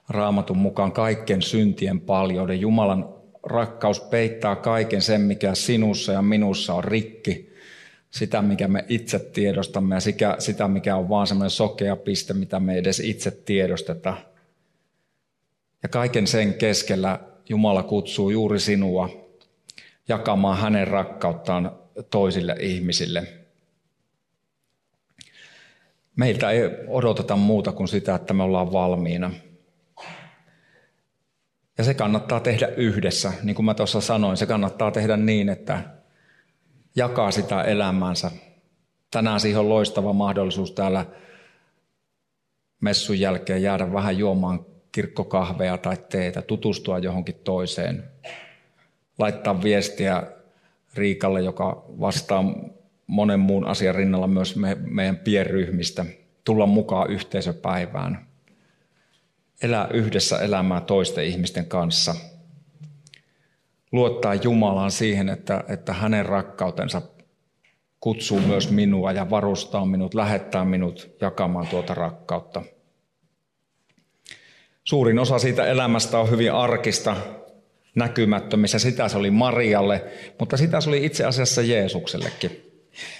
raamatun 0.09 0.57
mukaan 0.57 0.91
kaiken 0.91 1.41
syntien 1.41 1.99
paljouden. 1.99 2.61
Jumalan 2.61 3.12
rakkaus 3.43 3.99
peittää 3.99 4.55
kaiken 4.55 5.01
sen, 5.01 5.21
mikä 5.21 5.55
sinussa 5.55 6.11
ja 6.11 6.21
minussa 6.21 6.73
on 6.73 6.83
rikki. 6.83 7.53
Sitä, 8.09 8.41
mikä 8.41 8.67
me 8.67 8.85
itse 8.89 9.19
tiedostamme 9.19 9.95
ja 9.95 10.35
sitä, 10.39 10.67
mikä 10.67 10.95
on 10.95 11.09
vaan 11.09 11.27
semmoinen 11.27 11.49
sokea 11.49 11.95
piste, 11.95 12.33
mitä 12.33 12.59
me 12.59 12.77
edes 12.77 12.99
itse 12.99 13.31
tiedostetaan. 13.31 14.17
Ja 15.83 15.89
kaiken 15.89 16.27
sen 16.27 16.53
keskellä 16.53 17.19
Jumala 17.49 17.83
kutsuu 17.83 18.29
juuri 18.29 18.59
sinua 18.59 19.09
jakamaan 20.07 20.57
hänen 20.57 20.87
rakkauttaan 20.87 21.71
toisille 22.09 22.55
ihmisille. 22.59 23.23
Meiltä 26.15 26.51
ei 26.51 26.61
odoteta 26.87 27.35
muuta 27.35 27.71
kuin 27.71 27.87
sitä, 27.87 28.15
että 28.15 28.33
me 28.33 28.43
ollaan 28.43 28.71
valmiina. 28.71 29.31
Ja 31.77 31.83
se 31.83 31.93
kannattaa 31.93 32.39
tehdä 32.39 32.67
yhdessä. 32.67 33.33
Niin 33.43 33.55
kuin 33.55 33.65
mä 33.65 33.73
tuossa 33.73 34.01
sanoin, 34.01 34.37
se 34.37 34.45
kannattaa 34.45 34.91
tehdä 34.91 35.17
niin, 35.17 35.49
että 35.49 35.83
jakaa 36.95 37.31
sitä 37.31 37.63
elämäänsä. 37.63 38.31
Tänään 39.11 39.39
siihen 39.39 39.59
on 39.59 39.69
loistava 39.69 40.13
mahdollisuus 40.13 40.71
täällä 40.71 41.05
messun 42.81 43.19
jälkeen 43.19 43.61
jäädä 43.61 43.93
vähän 43.93 44.17
juomaan 44.17 44.65
kirkkokahveja 44.91 45.77
tai 45.77 45.97
teetä, 46.09 46.41
tutustua 46.41 46.99
johonkin 46.99 47.35
toiseen, 47.43 48.03
laittaa 49.19 49.63
viestiä 49.63 50.23
Riikalle, 50.95 51.41
joka 51.41 51.85
vastaa 51.99 52.43
monen 53.07 53.39
muun 53.39 53.65
asian 53.65 53.95
rinnalla 53.95 54.27
myös 54.27 54.55
me, 54.55 54.77
meidän 54.81 55.17
pienryhmistä, 55.17 56.05
tulla 56.43 56.65
mukaan 56.65 57.09
yhteisöpäivään, 57.09 58.27
elää 59.63 59.87
yhdessä 59.93 60.37
elämää 60.37 60.81
toisten 60.81 61.25
ihmisten 61.25 61.65
kanssa, 61.65 62.15
luottaa 63.91 64.33
Jumalaan 64.33 64.91
siihen, 64.91 65.29
että, 65.29 65.63
että 65.67 65.93
hänen 65.93 66.25
rakkautensa 66.25 67.01
kutsuu 67.99 68.39
myös 68.39 68.71
minua 68.71 69.11
ja 69.11 69.29
varustaa 69.29 69.85
minut, 69.85 70.13
lähettää 70.13 70.65
minut 70.65 71.09
jakamaan 71.21 71.67
tuota 71.67 71.93
rakkautta– 71.93 72.61
Suurin 74.83 75.19
osa 75.19 75.39
siitä 75.39 75.65
elämästä 75.65 76.19
on 76.19 76.31
hyvin 76.31 76.53
arkista, 76.53 77.15
näkymättömissä. 77.95 78.79
Sitä 78.79 79.07
se 79.07 79.17
oli 79.17 79.31
Marialle, 79.31 80.03
mutta 80.39 80.57
sitä 80.57 80.81
se 80.81 80.89
oli 80.89 81.05
itse 81.05 81.25
asiassa 81.25 81.61
Jeesuksellekin. 81.61 82.71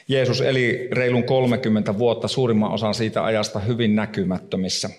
Jeesus 0.08 0.42
eli 0.42 0.90
reilun 0.92 1.24
30 1.24 1.98
vuotta 1.98 2.28
suurimman 2.28 2.72
osan 2.72 2.94
siitä 2.94 3.24
ajasta 3.24 3.60
hyvin 3.60 3.96
näkymättömissä. 3.96 4.90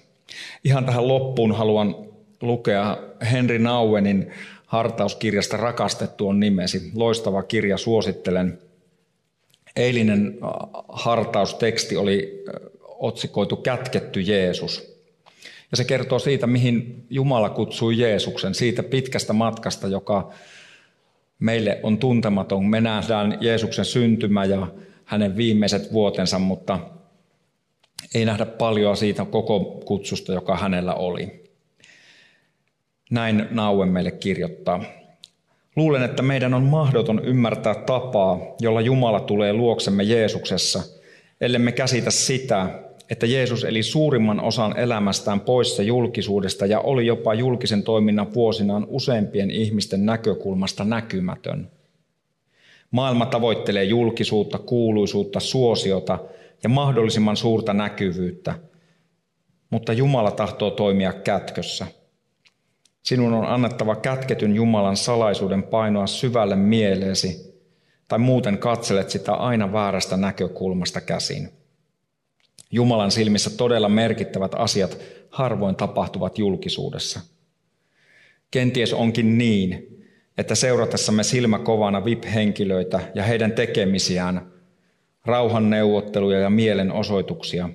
Ihan 0.64 0.87
tähän 0.87 1.08
loppuun 1.08 1.52
haluan 1.52 1.96
lukea 2.40 2.98
Henri 3.32 3.58
Nauenin 3.58 4.32
hartauskirjasta 4.66 5.56
Rakastettu 5.56 6.28
on 6.28 6.40
nimesi. 6.40 6.90
Loistava 6.94 7.42
kirja, 7.42 7.76
suosittelen. 7.76 8.58
Eilinen 9.76 10.38
äh, 10.42 10.50
hartausteksti 10.88 11.96
oli 11.96 12.44
äh, 12.48 12.54
otsikoitu 12.84 13.56
Kätketty 13.56 14.20
Jeesus. 14.20 14.94
Ja 15.70 15.76
se 15.76 15.84
kertoo 15.84 16.18
siitä, 16.18 16.46
mihin 16.46 17.04
Jumala 17.10 17.50
kutsui 17.50 17.98
Jeesuksen, 17.98 18.54
siitä 18.54 18.82
pitkästä 18.82 19.32
matkasta, 19.32 19.88
joka 19.88 20.30
meille 21.38 21.80
on 21.82 21.98
tuntematon. 21.98 22.66
Me 22.66 22.80
nähdään 22.80 23.38
Jeesuksen 23.40 23.84
syntymä 23.84 24.44
ja 24.44 24.66
hänen 25.04 25.37
viimeiset 25.37 25.92
vuotensa, 25.92 26.38
mutta 26.38 26.78
ei 28.14 28.24
nähdä 28.24 28.46
paljon 28.46 28.96
siitä 28.96 29.24
koko 29.24 29.60
kutsusta, 29.84 30.32
joka 30.32 30.56
hänellä 30.56 30.94
oli. 30.94 31.44
Näin 33.10 33.48
Naue 33.50 33.86
meille 33.86 34.10
kirjoittaa. 34.10 34.84
Luulen, 35.76 36.02
että 36.02 36.22
meidän 36.22 36.54
on 36.54 36.62
mahdoton 36.62 37.24
ymmärtää 37.24 37.74
tapaa, 37.74 38.38
jolla 38.60 38.80
Jumala 38.80 39.20
tulee 39.20 39.52
luoksemme 39.52 40.02
Jeesuksessa, 40.02 40.82
ellemme 41.40 41.72
käsitä 41.72 42.10
sitä, 42.10 42.68
että 43.10 43.26
Jeesus 43.26 43.64
eli 43.64 43.82
suurimman 43.82 44.40
osan 44.40 44.78
elämästään 44.78 45.40
poissa 45.40 45.82
julkisuudesta 45.82 46.66
ja 46.66 46.80
oli 46.80 47.06
jopa 47.06 47.34
julkisen 47.34 47.82
toiminnan 47.82 48.34
vuosinaan 48.34 48.86
useimpien 48.88 49.50
ihmisten 49.50 50.06
näkökulmasta 50.06 50.84
näkymätön. 50.84 51.70
Maailma 52.90 53.26
tavoittelee 53.26 53.84
julkisuutta, 53.84 54.58
kuuluisuutta, 54.58 55.40
suosiota 55.40 56.18
ja 56.64 56.68
mahdollisimman 56.68 57.37
suurta 57.37 57.74
näkyvyyttä, 57.74 58.55
mutta 59.70 59.92
Jumala 59.92 60.31
tahtoo 60.31 60.70
toimia 60.70 61.12
kätkössä. 61.12 61.87
Sinun 63.03 63.35
on 63.35 63.46
annettava 63.46 63.96
kätketyn 63.96 64.55
Jumalan 64.55 64.96
salaisuuden 64.96 65.62
painoa 65.62 66.07
syvälle 66.07 66.57
mieleesi, 66.57 67.55
tai 68.09 68.18
muuten 68.18 68.59
katselet 68.59 69.11
sitä 69.11 69.35
aina 69.35 69.72
väärästä 69.72 70.16
näkökulmasta 70.16 71.00
käsin. 71.00 71.48
Jumalan 72.70 73.11
silmissä 73.11 73.50
todella 73.50 73.88
merkittävät 73.88 74.53
asiat 74.57 74.98
harvoin 75.31 75.77
tapahtuvat 75.77 76.38
julkisuudessa. 76.38 77.20
Kenties 78.50 78.92
onkin 78.92 79.38
niin, 79.38 80.00
että 80.38 80.55
seuratessamme 80.55 81.22
silmäkovana 81.22 82.05
VIP-henkilöitä 82.05 83.00
ja 83.14 83.22
heidän 83.22 83.53
tekemisiään, 83.53 84.53
rauhanneuvotteluja 85.24 86.38
ja 86.38 86.50
mielenosoituksia, 86.50 87.68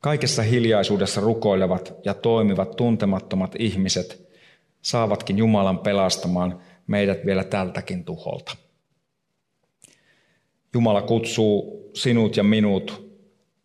kaikessa 0.00 0.42
hiljaisuudessa 0.42 1.20
rukoilevat 1.20 1.94
ja 2.04 2.14
toimivat 2.14 2.76
tuntemattomat 2.76 3.54
ihmiset 3.58 4.28
saavatkin 4.82 5.38
Jumalan 5.38 5.78
pelastamaan 5.78 6.60
meidät 6.86 7.26
vielä 7.26 7.44
tältäkin 7.44 8.04
tuholta. 8.04 8.56
Jumala 10.74 11.02
kutsuu 11.02 11.82
sinut 11.94 12.36
ja 12.36 12.42
minut 12.42 13.12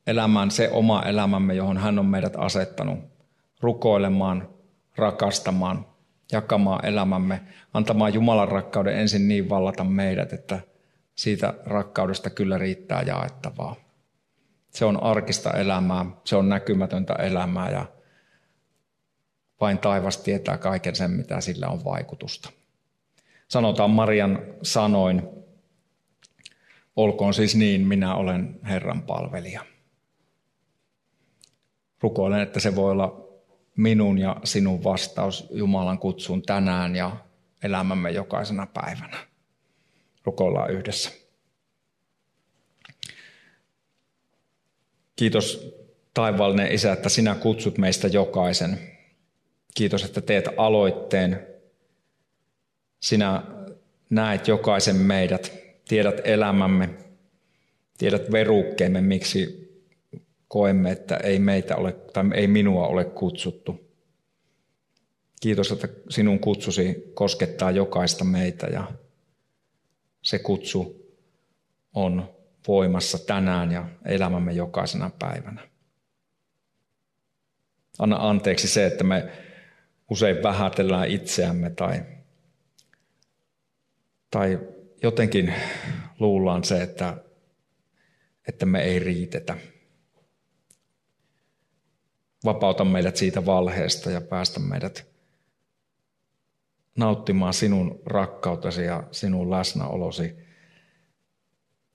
elämään 0.07 0.51
se 0.51 0.69
oma 0.69 1.03
elämämme, 1.03 1.53
johon 1.53 1.77
hän 1.77 1.99
on 1.99 2.05
meidät 2.05 2.33
asettanut, 2.37 2.99
rukoilemaan, 3.61 4.49
rakastamaan, 4.95 5.85
jakamaan 6.31 6.85
elämämme, 6.85 7.41
antamaan 7.73 8.13
Jumalan 8.13 8.47
rakkauden 8.47 8.99
ensin 8.99 9.27
niin 9.27 9.49
vallata 9.49 9.83
meidät, 9.83 10.33
että 10.33 10.59
siitä 11.17 11.53
rakkaudesta 11.65 12.29
kyllä 12.29 12.57
riittää 12.57 13.01
jaettavaa. 13.01 13.75
Se 14.69 14.85
on 14.85 15.03
arkista 15.03 15.51
elämää, 15.51 16.05
se 16.23 16.35
on 16.35 16.49
näkymätöntä 16.49 17.13
elämää 17.13 17.71
ja 17.71 17.85
vain 19.61 19.77
taivas 19.77 20.17
tietää 20.17 20.57
kaiken 20.57 20.95
sen, 20.95 21.11
mitä 21.11 21.41
sillä 21.41 21.67
on 21.67 21.83
vaikutusta. 21.85 22.49
Sanotaan 23.47 23.89
Marian 23.89 24.39
sanoin, 24.61 25.23
olkoon 26.95 27.33
siis 27.33 27.55
niin, 27.55 27.87
minä 27.87 28.15
olen 28.15 28.59
Herran 28.63 29.01
palvelija. 29.01 29.61
Rukoilen, 32.01 32.41
että 32.41 32.59
se 32.59 32.75
voi 32.75 32.91
olla 32.91 33.27
minun 33.77 34.17
ja 34.17 34.35
sinun 34.43 34.83
vastaus 34.83 35.47
Jumalan 35.51 35.99
kutsuun 35.99 36.41
tänään 36.41 36.95
ja 36.95 37.17
elämämme 37.63 38.11
jokaisena 38.11 38.67
päivänä. 38.73 39.17
Rukoillaan 40.27 40.71
yhdessä. 40.71 41.11
Kiitos 45.15 45.75
taivaallinen 46.13 46.71
Isä, 46.71 46.93
että 46.93 47.09
sinä 47.09 47.35
kutsut 47.35 47.77
meistä 47.77 48.07
jokaisen. 48.07 48.79
Kiitos, 49.75 50.03
että 50.03 50.21
teet 50.21 50.45
aloitteen. 50.57 51.47
Sinä 52.99 53.43
näet 54.09 54.47
jokaisen 54.47 54.95
meidät, 54.95 55.53
tiedät 55.87 56.21
elämämme, 56.23 56.89
tiedät 57.97 58.31
verukkeemme, 58.31 59.01
miksi 59.01 59.67
koemme, 60.47 60.91
että 60.91 61.17
ei 61.17 61.39
meitä 61.39 61.75
ole, 61.75 61.91
tai 61.91 62.23
ei 62.33 62.47
minua 62.47 62.87
ole 62.87 63.05
kutsuttu. 63.05 63.87
Kiitos, 65.41 65.71
että 65.71 65.87
sinun 66.09 66.39
kutsusi 66.39 67.11
koskettaa 67.13 67.71
jokaista 67.71 68.23
meitä 68.23 68.67
ja 68.67 68.91
se 70.27 70.39
kutsu 70.39 71.07
on 71.93 72.35
voimassa 72.67 73.25
tänään 73.25 73.71
ja 73.71 73.89
elämämme 74.05 74.53
jokaisena 74.53 75.11
päivänä. 75.19 75.67
Anna 77.99 78.29
anteeksi 78.29 78.67
se, 78.67 78.85
että 78.85 79.03
me 79.03 79.31
usein 80.09 80.43
vähätellään 80.43 81.07
itseämme 81.07 81.69
tai, 81.69 82.05
tai 84.31 84.59
jotenkin 85.03 85.53
luullaan 86.19 86.63
se, 86.63 86.81
että, 86.83 87.17
että 88.47 88.65
me 88.65 88.81
ei 88.81 88.99
riitetä. 88.99 89.57
Vapauta 92.45 92.85
meidät 92.85 93.17
siitä 93.17 93.45
valheesta 93.45 94.11
ja 94.11 94.21
päästä 94.21 94.59
meidät 94.59 95.16
nauttimaan 96.97 97.53
sinun 97.53 98.01
rakkautesi 98.05 98.83
ja 98.83 99.03
sinun 99.11 99.51
läsnäolosi 99.51 100.35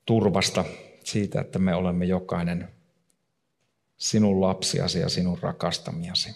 turvasta 0.06 0.64
siitä, 1.04 1.40
että 1.40 1.58
me 1.58 1.74
olemme 1.74 2.04
jokainen 2.04 2.68
sinun 3.96 4.40
lapsiasi 4.40 5.00
ja 5.00 5.08
sinun 5.08 5.38
rakastamiasi. 5.38 6.30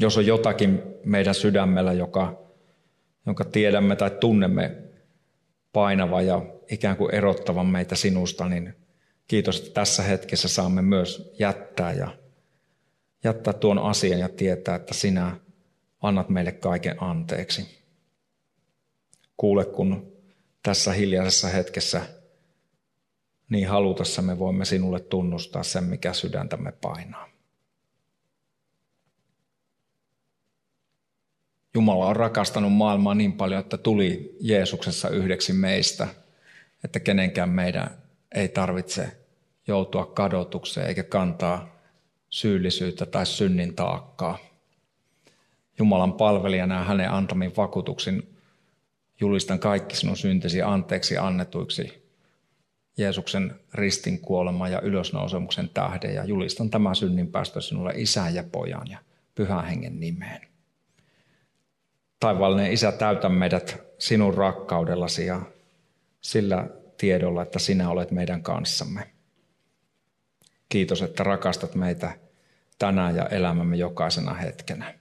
Jos 0.00 0.16
on 0.18 0.26
jotakin 0.26 0.82
meidän 1.04 1.34
sydämellä, 1.34 1.92
joka, 1.92 2.42
jonka 3.26 3.44
tiedämme 3.44 3.96
tai 3.96 4.10
tunnemme 4.10 4.76
painava 5.72 6.22
ja 6.22 6.42
ikään 6.70 6.96
kuin 6.96 7.14
erottavan 7.14 7.66
meitä 7.66 7.96
sinusta, 7.96 8.48
niin 8.48 8.74
kiitos, 9.28 9.58
että 9.58 9.70
tässä 9.70 10.02
hetkessä 10.02 10.48
saamme 10.48 10.82
myös 10.82 11.34
jättää 11.38 11.92
ja 11.92 12.08
jättää 13.24 13.52
tuon 13.52 13.78
asian 13.78 14.20
ja 14.20 14.28
tietää, 14.28 14.74
että 14.74 14.94
sinä 14.94 15.36
annat 16.02 16.28
meille 16.28 16.52
kaiken 16.52 17.02
anteeksi. 17.02 17.78
Kuule, 19.36 19.64
kun 19.64 20.12
tässä 20.62 20.92
hiljaisessa 20.92 21.48
hetkessä 21.48 22.06
niin 23.48 23.68
halutessa 23.68 24.22
me 24.22 24.38
voimme 24.38 24.64
sinulle 24.64 25.00
tunnustaa 25.00 25.62
sen, 25.62 25.84
mikä 25.84 26.12
sydäntämme 26.12 26.72
painaa. 26.72 27.28
Jumala 31.74 32.06
on 32.06 32.16
rakastanut 32.16 32.72
maailmaa 32.72 33.14
niin 33.14 33.32
paljon, 33.32 33.60
että 33.60 33.76
tuli 33.76 34.36
Jeesuksessa 34.40 35.08
yhdeksi 35.08 35.52
meistä, 35.52 36.08
että 36.84 37.00
kenenkään 37.00 37.48
meidän 37.48 38.02
ei 38.34 38.48
tarvitse 38.48 39.16
joutua 39.66 40.06
kadotukseen 40.06 40.86
eikä 40.86 41.02
kantaa 41.02 41.76
syyllisyyttä 42.30 43.06
tai 43.06 43.26
synnin 43.26 43.74
taakkaa. 43.74 44.38
Jumalan 45.78 46.12
palvelijana 46.12 46.74
ja 46.74 46.84
hänen 46.84 47.10
antamin 47.10 47.52
vakuutuksin 47.56 48.36
julistan 49.20 49.58
kaikki 49.58 49.96
sinun 49.96 50.16
syntesi 50.16 50.62
anteeksi 50.62 51.18
annetuiksi 51.18 52.06
Jeesuksen 52.98 53.54
ristin 53.74 54.20
kuolema 54.20 54.68
ja 54.68 54.80
ylösnousemuksen 54.80 55.68
tähden 55.68 56.14
ja 56.14 56.24
julistan 56.24 56.70
tämän 56.70 56.96
synnin 56.96 57.28
päästö 57.28 57.60
sinulle 57.60 57.92
isän 57.96 58.34
ja 58.34 58.44
pojan 58.52 58.86
ja 58.90 58.98
pyhän 59.34 59.64
hengen 59.64 60.00
nimeen. 60.00 60.40
Taivallinen 62.20 62.72
Isä, 62.72 62.92
täytä 62.92 63.28
meidät 63.28 63.82
sinun 63.98 64.34
rakkaudellasi 64.34 65.26
ja 65.26 65.42
sillä 66.20 66.68
tiedolla, 66.98 67.42
että 67.42 67.58
sinä 67.58 67.90
olet 67.90 68.10
meidän 68.10 68.42
kanssamme. 68.42 69.10
Kiitos, 70.68 71.02
että 71.02 71.24
rakastat 71.24 71.74
meitä 71.74 72.18
tänään 72.78 73.16
ja 73.16 73.26
elämämme 73.26 73.76
jokaisena 73.76 74.34
hetkenä. 74.34 74.94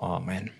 Amen. 0.00 0.50